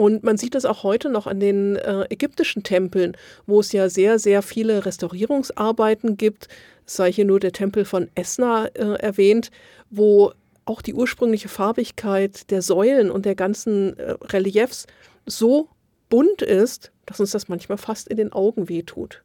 Und 0.00 0.24
man 0.24 0.38
sieht 0.38 0.54
es 0.54 0.64
auch 0.64 0.82
heute 0.82 1.10
noch 1.10 1.26
an 1.26 1.40
den 1.40 1.76
äh, 1.76 2.06
ägyptischen 2.08 2.62
Tempeln, 2.62 3.18
wo 3.46 3.60
es 3.60 3.70
ja 3.72 3.90
sehr, 3.90 4.18
sehr 4.18 4.40
viele 4.40 4.86
Restaurierungsarbeiten 4.86 6.16
gibt. 6.16 6.48
Es 6.86 6.96
sei 6.96 7.12
hier 7.12 7.26
nur 7.26 7.38
der 7.38 7.52
Tempel 7.52 7.84
von 7.84 8.08
Esna 8.14 8.68
äh, 8.68 8.94
erwähnt, 8.94 9.50
wo 9.90 10.32
auch 10.64 10.80
die 10.80 10.94
ursprüngliche 10.94 11.50
Farbigkeit 11.50 12.50
der 12.50 12.62
Säulen 12.62 13.10
und 13.10 13.26
der 13.26 13.34
ganzen 13.34 13.94
äh, 13.98 14.12
Reliefs 14.32 14.86
so 15.26 15.68
bunt 16.08 16.40
ist, 16.40 16.92
dass 17.04 17.20
uns 17.20 17.32
das 17.32 17.50
manchmal 17.50 17.76
fast 17.76 18.08
in 18.08 18.16
den 18.16 18.32
Augen 18.32 18.70
wehtut. 18.70 19.22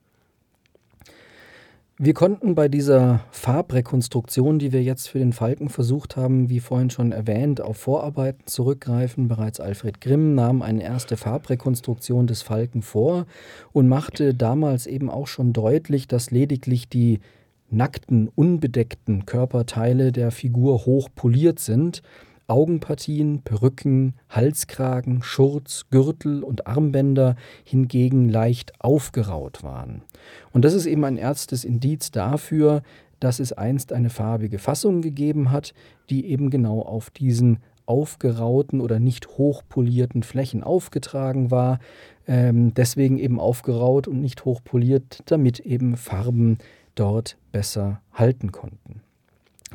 Wir 1.98 2.14
konnten 2.14 2.56
bei 2.56 2.68
dieser 2.68 3.22
Farbrekonstruktion, 3.32 4.60
die 4.60 4.74
wir 4.74 4.84
jetzt 4.84 5.08
für 5.08 5.20
den 5.20 5.32
Falken 5.32 5.70
versucht 5.70 6.18
haben, 6.18 6.50
wie 6.50 6.60
vorhin 6.60 6.90
schon 6.90 7.14
erwähnt, 7.14 7.62
auf 7.62 7.78
Vorarbeiten 7.78 8.48
zurückgreifen. 8.48 9.30
Bereits 9.30 9.62
Alfred 9.62 10.02
Grimm 10.02 10.36
nahm 10.36 10.62
eine 10.62 10.84
erste 10.84 11.16
Farbrekonstruktion 11.16 12.28
des 12.28 12.42
Falken 12.42 12.82
vor 12.82 13.28
und 13.72 13.88
machte 13.88 14.34
damals 14.34 14.88
eben 14.88 15.10
auch 15.10 15.28
schon 15.28 15.54
deutlich, 15.54 16.10
dass 16.10 16.32
lediglich 16.32 16.90
die 16.90 17.22
nackten, 17.70 18.28
unbedeckten 18.28 19.26
Körperteile 19.26 20.12
der 20.12 20.32
Figur 20.32 20.86
hoch 20.86 21.08
poliert 21.16 21.60
sind 21.60 22.02
Augenpartien, 22.48 23.42
Perücken, 23.42 24.14
Halskragen, 24.30 25.24
Schurz, 25.24 25.86
Gürtel 25.90 26.44
und 26.44 26.68
Armbänder 26.68 27.36
hingegen 27.64 28.30
leicht 28.30 28.74
aufgeraut 28.80 29.64
waren. 29.64 30.04
Und 30.52 30.66
das 30.66 30.74
ist 30.74 30.86
eben 30.86 31.04
ein 31.04 31.18
erstes 31.18 31.64
Indiz 31.64 32.12
dafür, 32.12 32.82
dass 33.20 33.40
es 33.40 33.54
einst 33.54 33.94
eine 33.94 34.10
farbige 34.10 34.60
Fassung 34.60 35.02
gegeben 35.02 35.52
hat, 35.52 35.74
die 36.10 36.28
eben 36.28 36.50
genau 36.50 36.82
auf 36.82 37.10
diesen 37.10 37.60
aufgerauten 37.86 38.82
oder 38.82 39.00
nicht 39.00 39.38
hochpolierten 39.38 40.24
Flächen 40.24 40.64
aufgetragen 40.64 41.52
war. 41.52 41.80
Ähm, 42.28 42.74
deswegen 42.74 43.18
eben 43.18 43.40
aufgeraut 43.40 44.08
und 44.08 44.22
nicht 44.22 44.46
hochpoliert, 44.46 45.20
damit 45.26 45.60
eben 45.60 45.96
Farben 45.98 46.58
dort 46.96 47.38
besser 47.52 48.02
halten 48.14 48.52
konnten. 48.52 49.02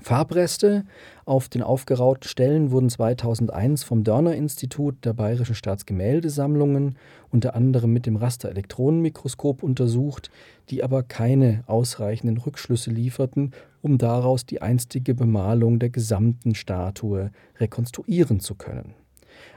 Farbreste. 0.01 0.85
Auf 1.25 1.49
den 1.49 1.63
aufgerauten 1.63 2.29
Stellen 2.29 2.71
wurden 2.71 2.89
2001 2.89 3.85
vom 3.85 4.05
Dörner-Institut 4.05 5.05
der 5.05 5.13
Bayerischen 5.13 5.55
Staatsgemäldesammlungen 5.55 6.97
unter 7.31 7.55
anderem 7.55 7.93
mit 7.93 8.07
dem 8.07 8.17
Rasterelektronenmikroskop 8.17 9.63
untersucht, 9.63 10.31
die 10.71 10.83
aber 10.83 11.03
keine 11.03 11.63
ausreichenden 11.67 12.39
Rückschlüsse 12.39 12.91
lieferten, 12.91 13.53
um 13.83 13.99
daraus 13.99 14.47
die 14.47 14.63
einstige 14.63 15.15
Bemalung 15.15 15.79
der 15.79 15.91
gesamten 15.91 16.55
Statue 16.55 17.31
rekonstruieren 17.59 18.41
zu 18.41 18.55
können 18.55 18.95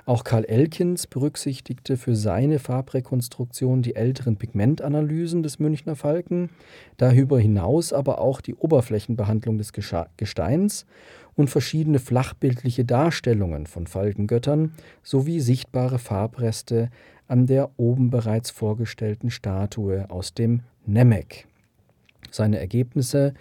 auch 0.06 0.24
Karl 0.24 0.46
Elkins 0.46 1.08
berücksichtigte 1.08 1.98
für 1.98 2.16
seine 2.16 2.60
Farbrekonstruktion 2.60 3.82
die 3.82 3.96
älteren 3.96 4.38
Pigmentanalysen 4.38 5.44
des 5.44 5.60
Münchner 5.60 5.96
Falken, 5.96 6.50
darüber 6.98 7.40
hinaus 7.40 7.94
aber 7.94 8.20
auch 8.20 8.42
die 8.42 8.56
Oberflächenbehandlung 8.56 9.58
des 9.58 9.72
Gesteins 10.18 10.86
und 11.36 11.50
verschiedene 11.50 12.00
flachbildliche 12.00 12.86
Darstellungen 12.86 13.66
von 13.66 13.88
Falkengöttern 13.88 14.74
sowie 15.02 15.40
sichtbare 15.40 16.00
Farbreste 16.00 16.90
an 17.28 17.48
der 17.48 17.72
oben 17.78 18.10
bereits 18.10 18.50
vorgestellten 18.52 19.32
Statue 19.32 20.10
aus 20.10 20.34
dem 20.34 20.62
Nemec. 20.86 21.48
Seine 22.30 22.60
Ergebnisse 22.60 23.34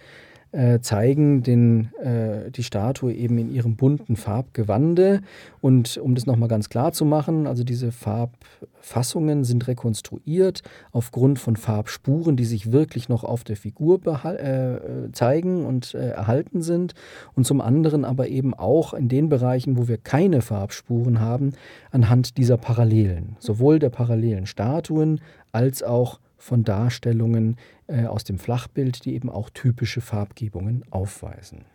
äh, 0.53 0.79
zeigen 0.81 1.41
den, 1.41 1.93
äh, 1.95 2.51
die 2.51 2.63
Statue 2.63 3.11
eben 3.11 3.37
in 3.39 3.51
ihrem 3.51 3.75
bunten 3.75 4.15
Farbgewande. 4.15 5.21
Und 5.61 5.97
um 5.97 6.13
das 6.13 6.27
nochmal 6.27 6.47
ganz 6.47 6.69
klar 6.69 6.93
zu 6.93 7.05
machen, 7.05 7.47
also 7.47 7.63
diese 7.63 7.91
Farbfassungen 7.91 9.43
sind 9.43 9.67
rekonstruiert 9.67 10.61
aufgrund 10.91 11.39
von 11.39 11.55
Farbspuren, 11.55 12.37
die 12.37 12.45
sich 12.45 12.71
wirklich 12.71 13.09
noch 13.09 13.23
auf 13.23 13.43
der 13.43 13.57
Figur 13.57 13.99
äh, 14.05 15.11
zeigen 15.11 15.65
und 15.65 15.95
äh, 15.95 16.09
erhalten 16.09 16.61
sind. 16.61 16.93
Und 17.33 17.45
zum 17.45 17.59
anderen 17.59 18.05
aber 18.05 18.27
eben 18.27 18.53
auch 18.53 18.93
in 18.93 19.09
den 19.09 19.29
Bereichen, 19.29 19.75
wo 19.75 19.87
wir 19.87 19.97
keine 19.97 20.41
Farbspuren 20.41 21.19
haben, 21.19 21.53
anhand 21.89 22.37
dieser 22.37 22.57
Parallelen, 22.57 23.37
sowohl 23.39 23.79
der 23.79 23.89
parallelen 23.89 24.45
Statuen 24.45 25.19
als 25.51 25.81
auch 25.81 26.19
von 26.43 26.63
Darstellungen 26.63 27.57
äh, 27.87 28.05
aus 28.05 28.25
dem 28.25 28.37
Flachbild, 28.37 29.05
die 29.05 29.15
eben 29.15 29.29
auch 29.29 29.49
typische 29.49 30.01
Farbgebungen 30.01 30.83
aufweisen. 30.91 31.65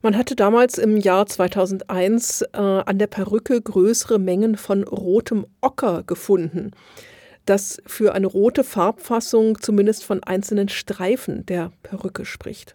Man 0.00 0.16
hatte 0.16 0.36
damals 0.36 0.78
im 0.78 0.96
Jahr 0.96 1.26
2001 1.26 2.42
äh, 2.42 2.56
an 2.56 2.98
der 2.98 3.08
Perücke 3.08 3.60
größere 3.60 4.18
Mengen 4.18 4.56
von 4.56 4.84
rotem 4.84 5.46
Ocker 5.60 6.02
gefunden, 6.04 6.70
das 7.44 7.82
für 7.84 8.14
eine 8.14 8.26
rote 8.26 8.64
Farbfassung 8.64 9.60
zumindest 9.60 10.04
von 10.04 10.22
einzelnen 10.22 10.68
Streifen 10.68 11.44
der 11.46 11.72
Perücke 11.82 12.24
spricht. 12.24 12.74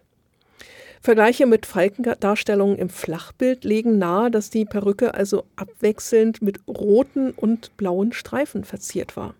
Vergleiche 1.00 1.46
mit 1.46 1.66
Falkendarstellungen 1.66 2.78
im 2.78 2.88
Flachbild 2.88 3.64
legen 3.64 3.98
nahe, 3.98 4.30
dass 4.30 4.48
die 4.48 4.64
Perücke 4.64 5.14
also 5.14 5.44
abwechselnd 5.56 6.40
mit 6.40 6.60
roten 6.68 7.32
und 7.32 7.76
blauen 7.76 8.12
Streifen 8.12 8.64
verziert 8.64 9.16
war. 9.16 9.34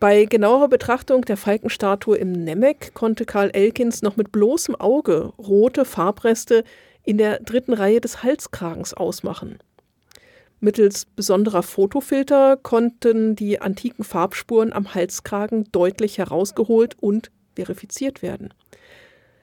Bei 0.00 0.24
genauerer 0.24 0.68
Betrachtung 0.68 1.26
der 1.26 1.36
Falkenstatue 1.36 2.16
im 2.16 2.32
Nemec 2.32 2.94
konnte 2.94 3.26
Karl 3.26 3.50
Elkins 3.50 4.00
noch 4.00 4.16
mit 4.16 4.32
bloßem 4.32 4.74
Auge 4.74 5.34
rote 5.36 5.84
Farbreste 5.84 6.64
in 7.04 7.18
der 7.18 7.40
dritten 7.40 7.74
Reihe 7.74 8.00
des 8.00 8.22
Halskragens 8.22 8.94
ausmachen. 8.94 9.58
Mittels 10.58 11.04
besonderer 11.04 11.62
Fotofilter 11.62 12.56
konnten 12.56 13.36
die 13.36 13.60
antiken 13.60 14.02
Farbspuren 14.02 14.72
am 14.72 14.94
Halskragen 14.94 15.64
deutlich 15.70 16.16
herausgeholt 16.16 16.96
und 16.98 17.30
verifiziert 17.54 18.22
werden. 18.22 18.54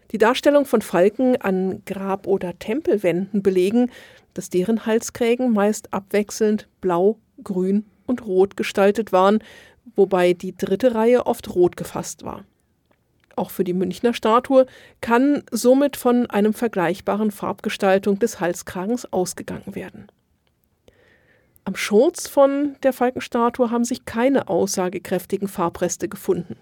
Die 0.09 0.17
Darstellung 0.17 0.65
von 0.65 0.81
Falken 0.81 1.39
an 1.39 1.83
Grab- 1.85 2.25
oder 2.25 2.57
Tempelwänden 2.57 3.43
belegen, 3.43 3.91
dass 4.33 4.49
deren 4.49 4.87
Halskrägen 4.87 5.53
meist 5.53 5.93
abwechselnd 5.93 6.67
blau, 6.81 7.19
grün 7.43 7.85
und 8.07 8.25
rot 8.25 8.57
gestaltet 8.57 9.11
waren, 9.11 9.43
wobei 9.97 10.31
die 10.31 10.55
dritte 10.55 10.95
Reihe 10.95 11.25
oft 11.25 11.53
rot 11.53 11.75
gefasst 11.75 12.23
war. 12.23 12.45
Auch 13.35 13.51
für 13.51 13.63
die 13.63 13.73
Münchner 13.73 14.13
Statue 14.13 14.65
kann 15.01 15.43
somit 15.51 15.97
von 15.97 16.29
einem 16.29 16.53
vergleichbaren 16.53 17.31
Farbgestaltung 17.31 18.17
des 18.17 18.39
Halskragens 18.39 19.11
ausgegangen 19.11 19.75
werden. 19.75 20.07
Am 21.65 21.75
Schurz 21.75 22.29
von 22.29 22.77
der 22.81 22.93
Falkenstatue 22.93 23.69
haben 23.69 23.83
sich 23.83 24.05
keine 24.05 24.47
aussagekräftigen 24.47 25.49
Farbreste 25.49 26.07
gefunden. 26.07 26.55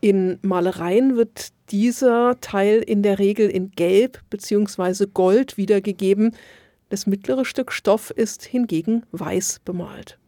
In 0.00 0.38
Malereien 0.42 1.16
wird 1.16 1.48
dieser 1.70 2.40
Teil 2.40 2.80
in 2.80 3.02
der 3.02 3.18
Regel 3.18 3.50
in 3.50 3.70
Gelb 3.72 4.22
bzw. 4.30 5.06
Gold 5.12 5.58
wiedergegeben, 5.58 6.34
das 6.88 7.06
mittlere 7.06 7.44
Stück 7.44 7.70
Stoff 7.70 8.10
ist 8.10 8.44
hingegen 8.44 9.04
weiß 9.12 9.60
bemalt. 9.64 10.18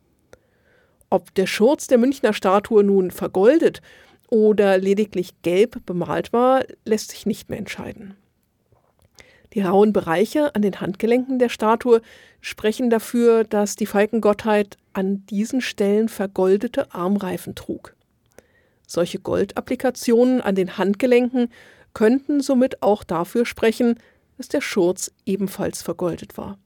Ob 1.10 1.34
der 1.34 1.46
Schurz 1.46 1.88
der 1.88 1.98
Münchner 1.98 2.32
Statue 2.32 2.84
nun 2.84 3.10
vergoldet 3.10 3.82
oder 4.28 4.78
lediglich 4.78 5.42
gelb 5.42 5.84
bemalt 5.84 6.32
war, 6.32 6.64
lässt 6.84 7.10
sich 7.10 7.26
nicht 7.26 7.48
mehr 7.48 7.58
entscheiden. 7.58 8.16
Die 9.52 9.62
rauen 9.62 9.92
Bereiche 9.92 10.54
an 10.54 10.62
den 10.62 10.80
Handgelenken 10.80 11.40
der 11.40 11.48
Statue 11.48 12.00
sprechen 12.40 12.88
dafür, 12.88 13.42
dass 13.42 13.74
die 13.74 13.86
Falkengottheit 13.86 14.78
an 14.92 15.26
diesen 15.26 15.60
Stellen 15.60 16.08
vergoldete 16.08 16.94
Armreifen 16.94 17.56
trug. 17.56 17.96
Solche 18.86 19.18
Goldapplikationen 19.18 20.40
an 20.40 20.54
den 20.54 20.78
Handgelenken 20.78 21.48
könnten 21.92 22.40
somit 22.40 22.82
auch 22.82 23.02
dafür 23.02 23.44
sprechen, 23.44 23.96
dass 24.36 24.48
der 24.48 24.60
Schurz 24.60 25.10
ebenfalls 25.26 25.82
vergoldet 25.82 26.38
war. 26.38 26.56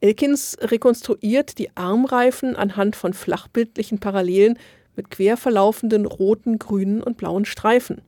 Elkins 0.00 0.56
rekonstruiert 0.60 1.58
die 1.58 1.76
Armreifen 1.76 2.56
anhand 2.56 2.96
von 2.96 3.12
flachbildlichen 3.12 4.00
Parallelen 4.00 4.58
mit 4.96 5.10
quer 5.10 5.36
verlaufenden 5.36 6.06
roten, 6.06 6.58
grünen 6.58 7.02
und 7.02 7.16
blauen 7.16 7.44
Streifen. 7.44 8.00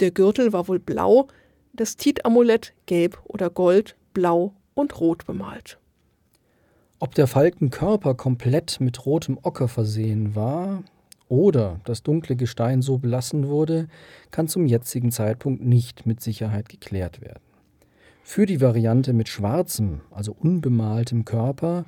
Der 0.00 0.10
Gürtel 0.10 0.52
war 0.52 0.66
wohl 0.66 0.78
blau, 0.78 1.28
das 1.74 1.96
Tit-Amulett 1.96 2.72
gelb 2.86 3.20
oder 3.24 3.50
gold, 3.50 3.96
blau 4.14 4.54
und 4.74 4.98
rot 4.98 5.26
bemalt. 5.26 5.78
Ob 7.00 7.14
der 7.14 7.26
Falkenkörper 7.26 8.14
komplett 8.14 8.80
mit 8.80 9.04
rotem 9.04 9.38
Ocker 9.42 9.68
versehen 9.68 10.34
war 10.34 10.84
oder 11.28 11.80
das 11.84 12.02
dunkle 12.02 12.34
Gestein 12.34 12.80
so 12.80 12.96
belassen 12.96 13.48
wurde, 13.48 13.88
kann 14.30 14.48
zum 14.48 14.66
jetzigen 14.66 15.10
Zeitpunkt 15.10 15.62
nicht 15.62 16.06
mit 16.06 16.22
Sicherheit 16.22 16.68
geklärt 16.68 17.20
werden. 17.20 17.42
Für 18.26 18.46
die 18.46 18.62
Variante 18.62 19.12
mit 19.12 19.28
schwarzem, 19.28 20.00
also 20.10 20.32
unbemaltem 20.32 21.26
Körper, 21.26 21.84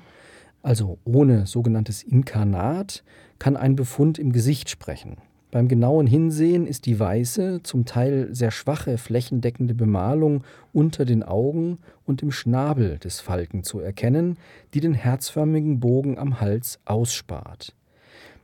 also 0.61 0.99
ohne 1.03 1.47
sogenanntes 1.47 2.03
Inkarnat, 2.03 3.03
kann 3.39 3.57
ein 3.57 3.75
Befund 3.75 4.19
im 4.19 4.31
Gesicht 4.31 4.69
sprechen. 4.69 5.17
Beim 5.49 5.67
genauen 5.67 6.05
Hinsehen 6.05 6.67
ist 6.67 6.85
die 6.85 6.99
weiße, 6.99 7.61
zum 7.63 7.85
Teil 7.85 8.29
sehr 8.35 8.51
schwache 8.51 8.99
flächendeckende 8.99 9.73
Bemalung 9.73 10.43
unter 10.73 11.05
den 11.05 11.23
Augen 11.23 11.79
und 12.05 12.21
im 12.21 12.31
Schnabel 12.31 12.99
des 12.99 13.19
Falken 13.19 13.63
zu 13.63 13.79
erkennen, 13.79 14.37
die 14.75 14.79
den 14.79 14.93
herzförmigen 14.93 15.79
Bogen 15.79 16.19
am 16.19 16.39
Hals 16.39 16.79
ausspart. 16.85 17.73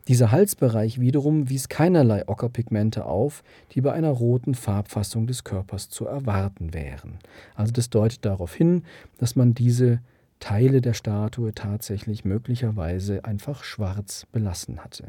Dieser 0.08 0.32
Halsbereich 0.32 1.00
wiederum 1.00 1.50
wies 1.50 1.70
keinerlei 1.70 2.28
Ockerpigmente 2.28 3.06
auf, 3.06 3.44
die 3.72 3.82
bei 3.82 3.94
einer 3.94 4.10
roten 4.10 4.54
Farbfassung 4.54 5.28
des 5.28 5.46
Körpers 5.46 5.90
zu 5.90 6.06
erwarten 6.06 6.74
wären. 6.74 7.20
Also 7.56 7.72
das 7.72 7.90
deutet 7.90 8.26
darauf 8.26 8.54
hin, 8.54 8.84
dass 9.18 9.38
man 9.38 9.54
diese 9.54 10.02
Teile 10.40 10.82
der 10.82 10.94
Statue 10.94 11.54
tatsächlich 11.54 12.26
möglicherweise 12.26 13.24
einfach 13.24 13.64
schwarz 13.64 14.28
belassen 14.34 14.84
hatte. 14.84 15.06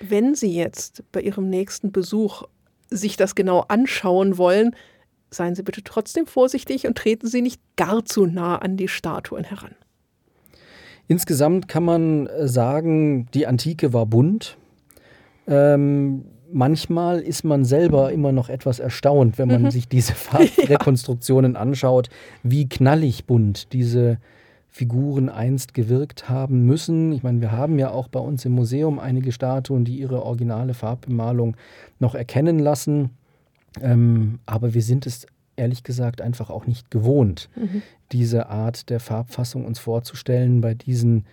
Wenn 0.00 0.34
Sie 0.34 0.54
jetzt 0.54 1.02
bei 1.12 1.22
Ihrem 1.22 1.48
nächsten 1.48 1.90
Besuch 1.90 2.42
sich 2.90 3.16
das 3.16 3.34
genau 3.34 3.60
anschauen 3.68 4.36
wollen, 4.36 4.76
seien 5.30 5.54
Sie 5.54 5.62
bitte 5.62 5.82
trotzdem 5.82 6.26
vorsichtig 6.26 6.86
und 6.86 6.98
treten 6.98 7.26
Sie 7.26 7.40
nicht 7.40 7.62
gar 7.76 8.04
zu 8.04 8.26
nah 8.26 8.58
an 8.58 8.76
die 8.76 8.88
Statuen 8.88 9.44
heran. 9.44 9.74
Insgesamt 11.08 11.68
kann 11.68 11.84
man 11.84 12.26
äh, 12.26 12.48
sagen, 12.48 13.28
die 13.32 13.46
Antike 13.46 13.92
war 13.92 14.06
bunt. 14.06 14.56
Ähm, 15.46 16.24
manchmal 16.52 17.20
ist 17.20 17.44
man 17.44 17.64
selber 17.64 18.12
immer 18.12 18.32
noch 18.32 18.48
etwas 18.48 18.78
erstaunt, 18.78 19.38
wenn 19.38 19.48
man 19.48 19.62
mhm. 19.62 19.70
sich 19.70 19.88
diese 19.88 20.14
Farbrekonstruktionen 20.14 21.54
ja. 21.54 21.60
anschaut, 21.60 22.08
wie 22.42 22.68
knallig 22.68 23.26
bunt 23.26 23.72
diese 23.72 24.18
Figuren 24.68 25.30
einst 25.30 25.72
gewirkt 25.72 26.28
haben 26.28 26.66
müssen. 26.66 27.12
Ich 27.12 27.22
meine, 27.22 27.40
wir 27.40 27.52
haben 27.52 27.78
ja 27.78 27.90
auch 27.90 28.08
bei 28.08 28.20
uns 28.20 28.44
im 28.44 28.52
Museum 28.52 28.98
einige 28.98 29.32
Statuen, 29.32 29.86
die 29.86 29.96
ihre 29.96 30.22
originale 30.22 30.74
Farbbemalung 30.74 31.56
noch 31.98 32.14
erkennen 32.14 32.58
lassen. 32.58 33.10
Ähm, 33.80 34.38
aber 34.44 34.74
wir 34.74 34.82
sind 34.82 35.06
es 35.06 35.26
ehrlich 35.56 35.82
gesagt 35.82 36.20
einfach 36.20 36.50
auch 36.50 36.66
nicht 36.66 36.90
gewohnt, 36.90 37.48
mhm. 37.56 37.82
diese 38.12 38.48
Art 38.48 38.90
der 38.90 39.00
Farbfassung 39.00 39.64
uns 39.64 39.78
vorzustellen 39.78 40.60
bei 40.60 40.74
diesen 40.74 41.24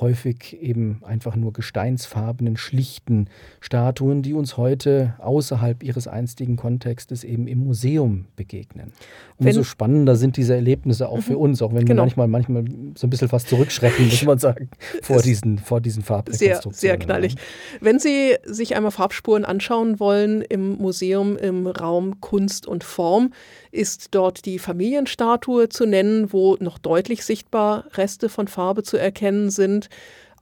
häufig 0.00 0.60
eben 0.60 1.00
einfach 1.04 1.36
nur 1.36 1.52
gesteinsfarbenen, 1.52 2.56
schlichten 2.56 3.28
Statuen, 3.60 4.22
die 4.22 4.34
uns 4.34 4.56
heute 4.56 5.14
außerhalb 5.18 5.82
ihres 5.82 6.08
einstigen 6.08 6.56
Kontextes 6.56 7.24
eben 7.24 7.46
im 7.46 7.58
Museum 7.58 8.26
begegnen. 8.36 8.92
Umso 9.36 9.58
wenn, 9.58 9.64
spannender 9.64 10.16
sind 10.16 10.36
diese 10.36 10.54
Erlebnisse 10.54 11.08
auch 11.08 11.20
für 11.20 11.32
mhm. 11.32 11.38
uns, 11.38 11.62
auch 11.62 11.72
wenn 11.74 11.84
genau. 11.84 12.02
wir 12.02 12.06
manchmal, 12.06 12.28
manchmal 12.28 12.64
so 12.94 13.06
ein 13.06 13.10
bisschen 13.10 13.28
fast 13.28 13.48
zurückschrecken, 13.48 14.06
muss 14.06 14.24
man 14.24 14.38
sagen, 14.38 14.70
vor 15.02 15.22
diesen, 15.22 15.58
vor 15.58 15.80
diesen 15.80 16.02
Farbrekonstruktionen. 16.02 16.74
Sehr, 16.74 16.90
sehr 16.90 16.98
knallig. 16.98 17.36
Wenn 17.80 17.98
Sie 17.98 18.36
sich 18.44 18.76
einmal 18.76 18.92
Farbspuren 18.92 19.44
anschauen 19.44 20.00
wollen 20.00 20.42
im 20.42 20.76
Museum 20.78 21.36
im 21.36 21.66
Raum 21.66 22.20
Kunst 22.20 22.66
und 22.66 22.84
Form, 22.84 23.32
ist 23.70 24.14
dort 24.14 24.46
die 24.46 24.58
Familienstatue 24.58 25.68
zu 25.68 25.86
nennen, 25.86 26.32
wo 26.32 26.56
noch 26.60 26.78
deutlich 26.78 27.24
sichtbar 27.24 27.84
Reste 27.94 28.28
von 28.28 28.48
Farbe 28.48 28.82
zu 28.82 28.96
erkennen 28.96 29.50
sind. 29.50 29.89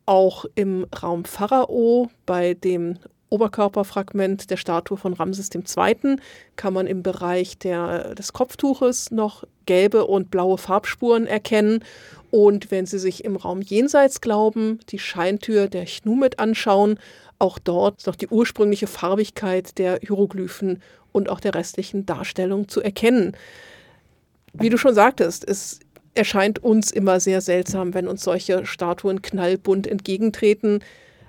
Auch 0.07 0.45
im 0.55 0.87
Raum 1.03 1.25
Pharao 1.25 2.11
bei 2.25 2.55
dem 2.55 2.99
Oberkörperfragment 3.31 4.51
der 4.51 4.57
Statue 4.57 4.97
von 4.97 5.13
Ramses 5.13 5.51
II. 5.55 6.17
kann 6.57 6.73
man 6.73 6.87
im 6.87 7.03
Bereich 7.03 7.59
der, 7.59 8.15
des 8.15 8.33
Kopftuches 8.33 9.11
noch 9.11 9.45
gelbe 9.67 10.07
und 10.07 10.31
blaue 10.31 10.59
Farbspuren 10.59 11.27
erkennen. 11.27 11.85
Und 12.31 12.71
wenn 12.71 12.87
Sie 12.87 12.99
sich 12.99 13.25
im 13.25 13.37
Raum 13.37 13.61
Jenseits 13.61 14.21
glauben, 14.21 14.81
die 14.89 14.99
Scheintür 14.99 15.69
der 15.69 15.85
Chnumit 15.85 16.39
anschauen, 16.39 16.99
auch 17.39 17.59
dort 17.59 17.99
ist 17.99 18.07
noch 18.07 18.17
die 18.17 18.29
ursprüngliche 18.29 18.87
Farbigkeit 18.87 19.79
der 19.79 20.01
Hieroglyphen 20.01 20.83
und 21.13 21.29
auch 21.29 21.41
der 21.41 21.55
restlichen 21.55 22.07
Darstellung 22.07 22.69
zu 22.69 22.83
erkennen. 22.83 23.37
Wie 24.55 24.71
du 24.71 24.79
schon 24.79 24.95
sagtest, 24.95 25.47
es 25.47 25.81
erscheint 26.19 26.63
uns 26.63 26.91
immer 26.91 27.21
sehr 27.21 27.41
seltsam, 27.41 27.95
wenn 27.95 28.09
uns 28.09 28.23
solche 28.23 28.67
Statuen 28.67 29.23
knallbunt 29.23 29.87
entgegentreten. 29.87 30.81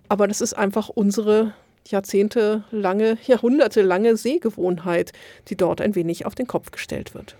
Aber 0.09 0.27
das 0.27 0.41
ist 0.41 0.53
einfach 0.53 0.89
unsere 0.89 1.53
jahrzehntelange, 1.87 3.17
jahrhundertelange 3.25 4.17
Sehgewohnheit, 4.17 5.13
die 5.47 5.55
dort 5.55 5.81
ein 5.81 5.95
wenig 5.95 6.25
auf 6.25 6.35
den 6.35 6.47
Kopf 6.47 6.71
gestellt 6.71 7.13
wird. 7.13 7.35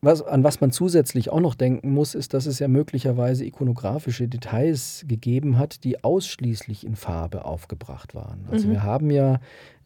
Was, 0.00 0.20
an 0.20 0.44
was 0.44 0.60
man 0.60 0.70
zusätzlich 0.70 1.30
auch 1.30 1.40
noch 1.40 1.54
denken 1.54 1.90
muss, 1.92 2.14
ist, 2.14 2.34
dass 2.34 2.44
es 2.44 2.58
ja 2.58 2.68
möglicherweise 2.68 3.44
ikonografische 3.46 4.28
Details 4.28 5.04
gegeben 5.08 5.56
hat, 5.58 5.82
die 5.82 6.04
ausschließlich 6.04 6.84
in 6.84 6.94
Farbe 6.94 7.46
aufgebracht 7.46 8.14
waren. 8.14 8.46
Also 8.50 8.68
mhm. 8.68 8.72
wir 8.72 8.82
haben 8.82 9.10
ja 9.10 9.40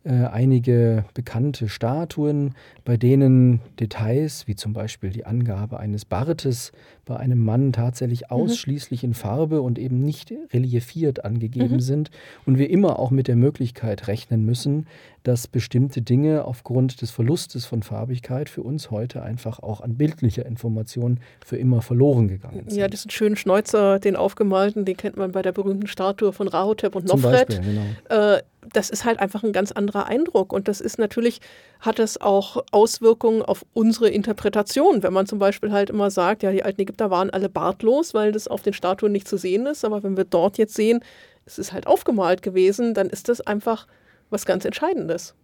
äh, 0.04 0.24
einige 0.24 1.04
bekannte 1.14 1.68
Statuen, 1.68 2.54
bei 2.84 2.96
denen 2.96 3.60
Details, 3.78 4.48
wie 4.48 4.56
zum 4.56 4.72
Beispiel 4.72 5.10
die 5.10 5.26
Angabe 5.26 5.78
eines 5.78 6.04
Bartes 6.04 6.72
bei 7.08 7.16
einem 7.16 7.42
Mann 7.42 7.72
tatsächlich 7.72 8.20
mhm. 8.20 8.36
ausschließlich 8.36 9.02
in 9.02 9.14
Farbe 9.14 9.62
und 9.62 9.78
eben 9.78 10.04
nicht 10.04 10.32
reliefiert 10.52 11.24
angegeben 11.24 11.76
mhm. 11.76 11.80
sind 11.80 12.10
und 12.44 12.58
wir 12.58 12.68
immer 12.68 12.98
auch 12.98 13.10
mit 13.10 13.28
der 13.28 13.36
Möglichkeit 13.36 14.08
rechnen 14.08 14.44
müssen, 14.44 14.86
dass 15.22 15.46
bestimmte 15.46 16.02
Dinge 16.02 16.44
aufgrund 16.44 17.00
des 17.00 17.10
Verlustes 17.10 17.64
von 17.64 17.82
Farbigkeit 17.82 18.48
für 18.48 18.62
uns 18.62 18.90
heute 18.90 19.22
einfach 19.22 19.58
auch 19.58 19.80
an 19.80 19.96
bildlicher 19.96 20.44
Information 20.44 21.20
für 21.44 21.56
immer 21.56 21.82
verloren 21.82 22.28
gegangen 22.28 22.64
sind. 22.68 22.78
Ja, 22.78 22.88
diesen 22.88 23.10
schönen 23.10 23.36
Schneuzer, 23.36 23.98
den 23.98 24.14
aufgemalten, 24.14 24.84
den 24.84 24.96
kennt 24.96 25.16
man 25.16 25.32
bei 25.32 25.42
der 25.42 25.52
berühmten 25.52 25.86
Statue 25.86 26.32
von 26.32 26.46
Rahotep 26.46 26.94
und 26.94 27.06
Nofret. 27.06 27.48
Beispiel, 27.48 27.74
genau. 27.74 28.34
Äh, 28.36 28.42
das 28.72 28.90
ist 28.90 29.04
halt 29.04 29.20
einfach 29.20 29.44
ein 29.44 29.52
ganz 29.52 29.72
anderer 29.72 30.06
Eindruck. 30.06 30.52
Und 30.52 30.68
das 30.68 30.80
ist 30.80 30.98
natürlich, 30.98 31.40
hat 31.80 31.98
es 31.98 32.20
auch 32.20 32.64
Auswirkungen 32.70 33.42
auf 33.42 33.64
unsere 33.72 34.08
Interpretation. 34.08 35.02
Wenn 35.02 35.12
man 35.12 35.26
zum 35.26 35.38
Beispiel 35.38 35.72
halt 35.72 35.90
immer 35.90 36.10
sagt, 36.10 36.42
ja, 36.42 36.50
die 36.52 36.62
alten 36.62 36.80
Ägypter 36.80 36.97
waren 36.98 37.30
alle 37.30 37.48
bartlos, 37.48 38.14
weil 38.14 38.32
das 38.32 38.48
auf 38.48 38.62
den 38.62 38.72
Statuen 38.72 39.12
nicht 39.12 39.28
zu 39.28 39.36
sehen 39.36 39.66
ist. 39.66 39.84
Aber 39.84 40.02
wenn 40.02 40.16
wir 40.16 40.24
dort 40.24 40.58
jetzt 40.58 40.74
sehen, 40.74 41.00
es 41.46 41.58
ist 41.58 41.72
halt 41.72 41.86
aufgemalt 41.86 42.42
gewesen, 42.42 42.94
dann 42.94 43.08
ist 43.08 43.28
das 43.28 43.40
einfach 43.40 43.86
was 44.30 44.44
ganz 44.44 44.64
Entscheidendes. 44.64 45.34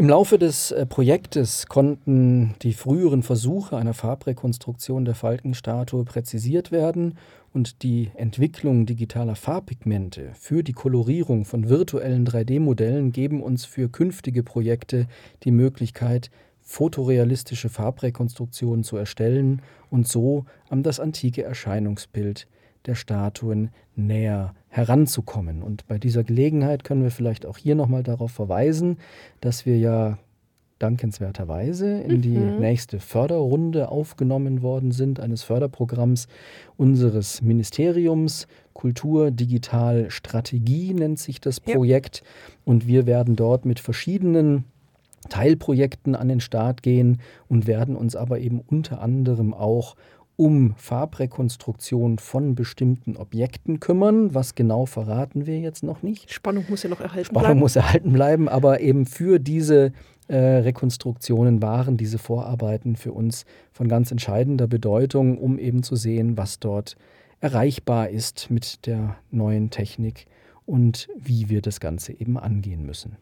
Im 0.00 0.08
Laufe 0.08 0.38
des 0.38 0.70
äh, 0.70 0.86
Projektes 0.86 1.66
konnten 1.66 2.54
die 2.62 2.72
früheren 2.72 3.22
Versuche 3.22 3.76
einer 3.76 3.92
Farbrekonstruktion 3.92 5.04
der 5.04 5.14
Falkenstatue 5.14 6.04
präzisiert 6.04 6.72
werden 6.72 7.18
und 7.52 7.82
die 7.82 8.10
Entwicklung 8.14 8.86
digitaler 8.86 9.34
Farbpigmente 9.34 10.30
für 10.32 10.62
die 10.62 10.72
Kolorierung 10.72 11.44
von 11.44 11.68
virtuellen 11.68 12.26
3D-Modellen 12.26 13.12
geben 13.12 13.42
uns 13.42 13.66
für 13.66 13.90
künftige 13.90 14.42
Projekte 14.42 15.06
die 15.44 15.50
Möglichkeit, 15.50 16.30
fotorealistische 16.70 17.68
Farbrekonstruktionen 17.68 18.84
zu 18.84 18.96
erstellen 18.96 19.60
und 19.90 20.06
so 20.06 20.44
an 20.68 20.84
das 20.84 21.00
antike 21.00 21.42
Erscheinungsbild 21.42 22.46
der 22.86 22.94
Statuen 22.94 23.70
näher 23.96 24.54
heranzukommen. 24.68 25.64
Und 25.64 25.88
bei 25.88 25.98
dieser 25.98 26.22
Gelegenheit 26.22 26.84
können 26.84 27.02
wir 27.02 27.10
vielleicht 27.10 27.44
auch 27.44 27.58
hier 27.58 27.74
nochmal 27.74 28.04
darauf 28.04 28.30
verweisen, 28.30 28.98
dass 29.40 29.66
wir 29.66 29.78
ja 29.78 30.18
dankenswerterweise 30.78 32.02
in 32.02 32.22
die 32.22 32.38
mhm. 32.38 32.60
nächste 32.60 33.00
Förderrunde 33.00 33.88
aufgenommen 33.88 34.62
worden 34.62 34.92
sind, 34.92 35.18
eines 35.18 35.42
Förderprogramms 35.42 36.28
unseres 36.76 37.42
Ministeriums. 37.42 38.46
Kultur 38.74 39.32
Digital 39.32 40.08
Strategie 40.08 40.94
nennt 40.94 41.18
sich 41.18 41.40
das 41.40 41.58
Projekt. 41.58 42.18
Ja. 42.18 42.26
Und 42.64 42.86
wir 42.86 43.06
werden 43.06 43.34
dort 43.34 43.64
mit 43.64 43.80
verschiedenen 43.80 44.66
Teilprojekten 45.28 46.14
an 46.14 46.28
den 46.28 46.40
Start 46.40 46.82
gehen 46.82 47.20
und 47.48 47.66
werden 47.66 47.96
uns 47.96 48.16
aber 48.16 48.38
eben 48.40 48.60
unter 48.60 49.00
anderem 49.00 49.52
auch 49.52 49.96
um 50.36 50.74
Farbrekonstruktion 50.76 52.18
von 52.18 52.54
bestimmten 52.54 53.18
Objekten 53.18 53.78
kümmern. 53.78 54.34
Was 54.34 54.54
genau 54.54 54.86
verraten 54.86 55.44
wir 55.44 55.60
jetzt 55.60 55.82
noch 55.82 56.02
nicht. 56.02 56.32
Spannung 56.32 56.64
muss 56.70 56.82
ja 56.82 56.88
noch 56.88 57.00
erhalten 57.00 57.26
Spannung 57.26 57.42
bleiben. 57.42 57.44
Spannung 57.44 57.58
muss 57.60 57.76
erhalten 57.76 58.12
bleiben, 58.14 58.48
aber 58.48 58.80
eben 58.80 59.04
für 59.04 59.38
diese 59.38 59.92
äh, 60.28 60.36
Rekonstruktionen 60.36 61.60
waren 61.60 61.98
diese 61.98 62.16
Vorarbeiten 62.16 62.96
für 62.96 63.12
uns 63.12 63.44
von 63.72 63.86
ganz 63.86 64.10
entscheidender 64.10 64.66
Bedeutung, 64.66 65.36
um 65.36 65.58
eben 65.58 65.82
zu 65.82 65.94
sehen, 65.94 66.38
was 66.38 66.58
dort 66.58 66.96
erreichbar 67.40 68.08
ist 68.08 68.50
mit 68.50 68.86
der 68.86 69.16
neuen 69.30 69.68
Technik 69.68 70.24
und 70.64 71.08
wie 71.18 71.50
wir 71.50 71.60
das 71.60 71.80
Ganze 71.80 72.12
eben 72.12 72.38
angehen 72.38 72.86
müssen. 72.86 73.16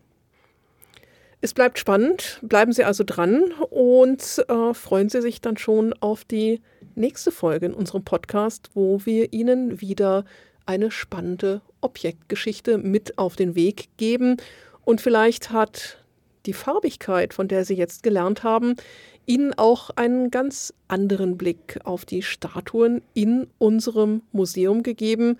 Es 1.40 1.54
bleibt 1.54 1.78
spannend, 1.78 2.40
bleiben 2.42 2.72
Sie 2.72 2.82
also 2.82 3.04
dran 3.04 3.52
und 3.70 4.44
äh, 4.48 4.74
freuen 4.74 5.08
Sie 5.08 5.22
sich 5.22 5.40
dann 5.40 5.56
schon 5.56 5.92
auf 5.92 6.24
die 6.24 6.60
nächste 6.96 7.30
Folge 7.30 7.66
in 7.66 7.74
unserem 7.74 8.02
Podcast, 8.02 8.70
wo 8.74 9.00
wir 9.04 9.32
Ihnen 9.32 9.80
wieder 9.80 10.24
eine 10.66 10.90
spannende 10.90 11.62
Objektgeschichte 11.80 12.76
mit 12.76 13.18
auf 13.18 13.36
den 13.36 13.54
Weg 13.54 13.88
geben. 13.98 14.38
Und 14.84 15.00
vielleicht 15.00 15.52
hat 15.52 16.02
die 16.44 16.52
Farbigkeit, 16.54 17.32
von 17.32 17.46
der 17.46 17.64
Sie 17.64 17.74
jetzt 17.74 18.02
gelernt 18.02 18.42
haben, 18.42 18.74
Ihnen 19.24 19.54
auch 19.54 19.90
einen 19.90 20.32
ganz 20.32 20.74
anderen 20.88 21.38
Blick 21.38 21.78
auf 21.84 22.04
die 22.04 22.22
Statuen 22.22 23.00
in 23.14 23.46
unserem 23.58 24.22
Museum 24.32 24.82
gegeben. 24.82 25.38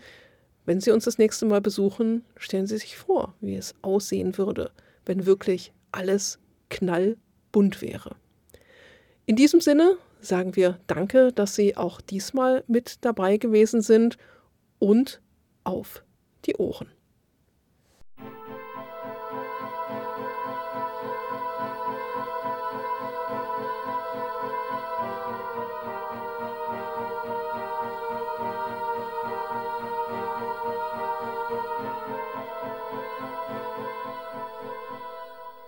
Wenn 0.65 0.81
Sie 0.81 0.93
uns 0.93 1.07
das 1.07 1.19
nächste 1.19 1.47
Mal 1.47 1.61
besuchen, 1.61 2.25
stellen 2.37 2.69
Sie 2.69 2.79
sich 2.79 2.97
vor, 2.97 3.35
wie 3.41 3.57
es 3.57 3.75
aussehen 3.83 4.39
würde, 4.39 4.71
wenn 5.07 5.27
wirklich 5.27 5.73
alles 5.93 6.39
knallbunt 6.71 7.81
wäre. 7.83 8.17
In 9.27 9.37
diesem 9.37 9.61
Sinne 9.61 9.97
sagen 10.21 10.57
wir 10.57 10.81
Danke, 10.87 11.33
dass 11.33 11.55
Sie 11.55 11.77
auch 11.77 12.01
diesmal 12.01 12.65
mit 12.67 13.05
dabei 13.05 13.37
gewesen 13.37 13.83
sind 13.83 14.17
und 14.79 15.21
auf 15.65 16.03
die 16.47 16.57
Ohren. 16.57 16.89